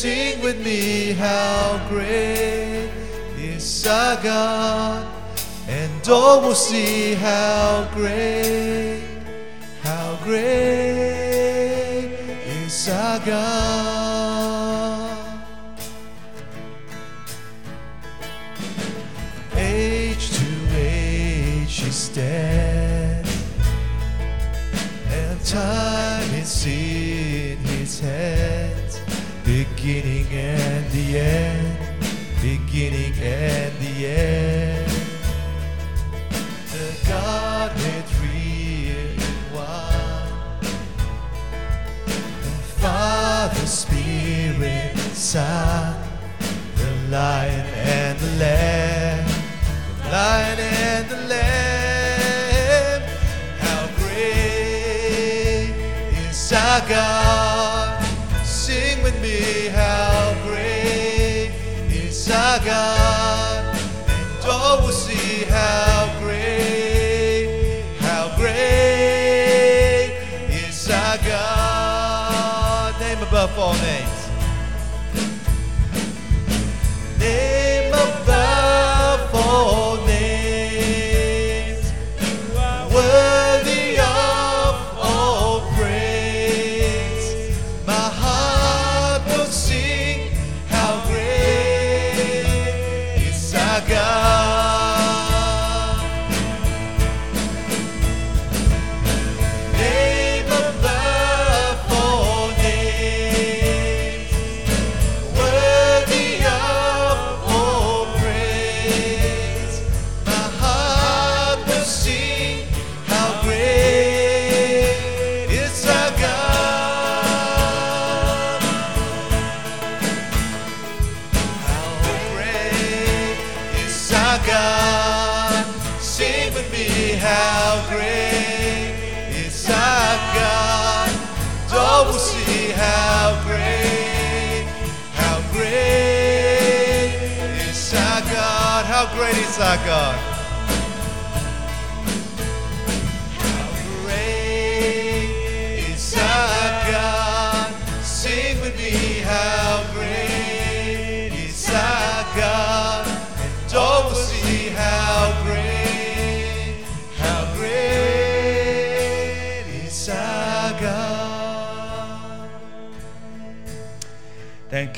Sing 0.00 0.38
with 0.42 0.64
me 0.64 1.10
how 1.10 1.84
great 1.88 2.88
is 3.36 3.84
our 3.84 4.14
God, 4.22 5.04
and 5.66 6.08
all 6.08 6.40
will 6.40 6.54
see 6.54 7.14
how 7.14 7.88
great, 7.92 9.02
how 9.82 10.16
great 10.22 12.14
is 12.62 12.88
our 12.88 13.18
God. 13.26 15.18
Age 19.56 20.30
to 20.30 20.46
age 20.76 21.80
He 21.80 21.90
stands, 21.90 23.42
and 25.10 25.44
time 25.44 25.97
Spirit, 45.28 45.94
the 46.76 46.90
Lion 47.10 47.66
and 47.74 48.18
the 48.18 48.30
Lamb, 48.38 49.28
the 50.02 50.08
Lion 50.08 50.58
and 50.58 51.10
the 51.10 51.16
Lamb. 51.28 53.02
How 53.58 53.86
great 53.98 55.74
is 56.30 56.52
our 56.54 56.80
God! 56.88 58.02
Sing 58.42 59.02
with 59.02 59.20
me, 59.20 59.68
how 59.68 60.34
great 60.46 61.52
is 61.90 62.30
our 62.30 62.58
God! 62.64 63.76
And 64.08 64.46
all 64.50 64.80
will 64.80 64.92
see 64.92 65.44
how 65.44 66.08
great, 66.22 67.92
how 68.00 68.34
great 68.34 70.16
is 70.48 70.88
our 70.88 71.18
God. 71.18 72.98
Name 72.98 73.22
above 73.22 73.58
all 73.58 73.74
names. 73.74 74.17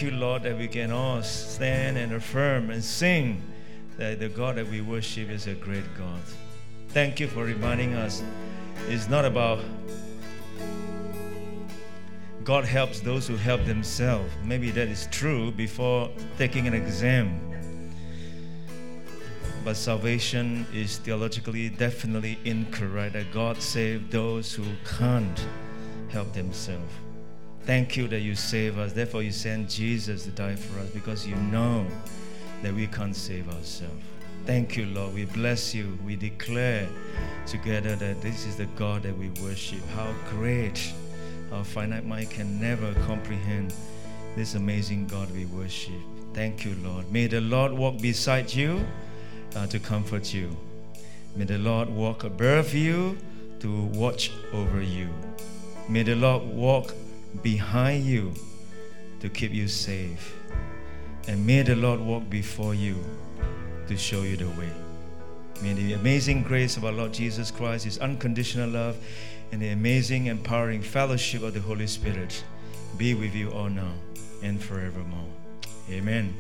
Thank 0.01 0.14
you, 0.14 0.18
Lord, 0.18 0.44
that 0.44 0.57
we 0.57 0.66
can 0.66 0.92
all 0.92 1.22
stand 1.22 1.98
and 1.98 2.14
affirm 2.14 2.70
and 2.70 2.82
sing 2.82 3.42
that 3.98 4.18
the 4.18 4.30
God 4.30 4.57
that 4.57 4.66
we 4.66 4.80
worship 4.80 5.28
is 5.28 5.46
a 5.46 5.53
great 5.53 5.84
God. 5.94 6.22
Thank 6.88 7.20
you 7.20 7.28
for 7.28 7.44
reminding 7.44 7.92
us 7.92 8.22
it's 8.88 9.11
not 9.11 9.26
about 9.26 9.62
God 12.44 12.64
helps 12.64 13.01
those 13.01 13.28
who 13.28 13.36
help 13.36 13.66
themselves. 13.66 14.32
Maybe 14.42 14.70
that 14.70 14.88
is 14.88 15.07
true 15.11 15.51
before 15.51 16.09
taking 16.38 16.66
an 16.66 16.72
exam. 16.72 17.38
But 19.66 19.76
salvation 19.76 20.66
is 20.72 20.96
theologically 20.96 21.68
definitely 21.68 22.38
incorrect 22.46 23.12
that 23.12 23.30
God 23.34 23.61
saved 23.61 24.11
those 24.11 24.55
who 24.55 24.64
can't 24.98 25.46
help 26.09 26.32
themselves. 26.32 26.90
Thank 27.70 27.96
you 27.96 28.08
that 28.08 28.18
you 28.18 28.34
save 28.34 28.78
us. 28.78 28.92
Therefore, 28.92 29.22
you 29.22 29.30
sent 29.30 29.70
Jesus 29.70 30.24
to 30.24 30.30
die 30.30 30.56
for 30.56 30.80
us 30.80 30.90
because 30.90 31.24
you 31.24 31.36
know 31.36 31.86
that 32.64 32.74
we 32.74 32.88
can't 32.88 33.14
save 33.14 33.46
ourselves. 33.46 34.02
Thank 34.44 34.76
you, 34.76 34.86
Lord. 34.86 35.14
We 35.14 35.26
bless 35.26 35.72
you. 35.72 35.96
We 36.04 36.16
declare 36.16 36.88
together 37.46 37.94
that 37.94 38.22
this 38.22 38.44
is 38.44 38.56
the 38.56 38.66
God 38.74 39.04
that 39.04 39.16
we 39.16 39.28
worship. 39.40 39.78
How 39.90 40.12
great 40.30 40.92
our 41.52 41.62
finite 41.62 42.04
mind 42.04 42.30
can 42.30 42.60
never 42.60 42.92
comprehend 43.06 43.72
this 44.34 44.56
amazing 44.56 45.06
God 45.06 45.30
we 45.30 45.44
worship. 45.44 45.94
Thank 46.34 46.64
you, 46.64 46.74
Lord. 46.82 47.12
May 47.12 47.28
the 47.28 47.40
Lord 47.40 47.70
walk 47.70 48.00
beside 48.00 48.52
you 48.52 48.84
uh, 49.54 49.68
to 49.68 49.78
comfort 49.78 50.34
you. 50.34 50.56
May 51.36 51.44
the 51.44 51.58
Lord 51.58 51.88
walk 51.88 52.24
above 52.24 52.74
you 52.74 53.16
to 53.60 53.82
watch 53.94 54.32
over 54.52 54.82
you. 54.82 55.08
May 55.88 56.02
the 56.02 56.16
Lord 56.16 56.42
walk 56.42 56.94
behind 57.43 58.05
you 58.05 58.33
to 59.20 59.28
keep 59.28 59.53
you 59.53 59.68
safe. 59.68 60.35
And 61.28 61.47
may 61.47 61.62
the 61.62 61.76
Lord 61.76 62.01
walk 62.01 62.28
before 62.28 62.74
you 62.74 62.97
to 63.89 63.97
show 63.97 64.22
you 64.22 64.37
the 64.37 64.49
way. 64.49 64.70
May 65.62 65.74
the 65.74 65.93
amazing 65.93 66.43
grace 66.43 66.76
of 66.76 66.85
our 66.85 66.93
Lord 66.93 67.12
Jesus 67.12 67.51
Christ, 67.51 67.85
His 67.85 67.99
unconditional 67.99 68.70
love, 68.70 68.97
and 69.53 69.61
the 69.61 69.70
amazing 69.70 70.26
empowering 70.26 70.81
fellowship 70.81 71.43
of 71.43 71.55
the 71.55 71.61
Holy 71.61 71.87
Spirit 71.87 72.43
be 72.97 73.14
with 73.14 73.35
you 73.35 73.51
all 73.51 73.68
now 73.68 73.93
and 74.43 74.62
forevermore. 74.62 75.28
Amen. 75.91 76.35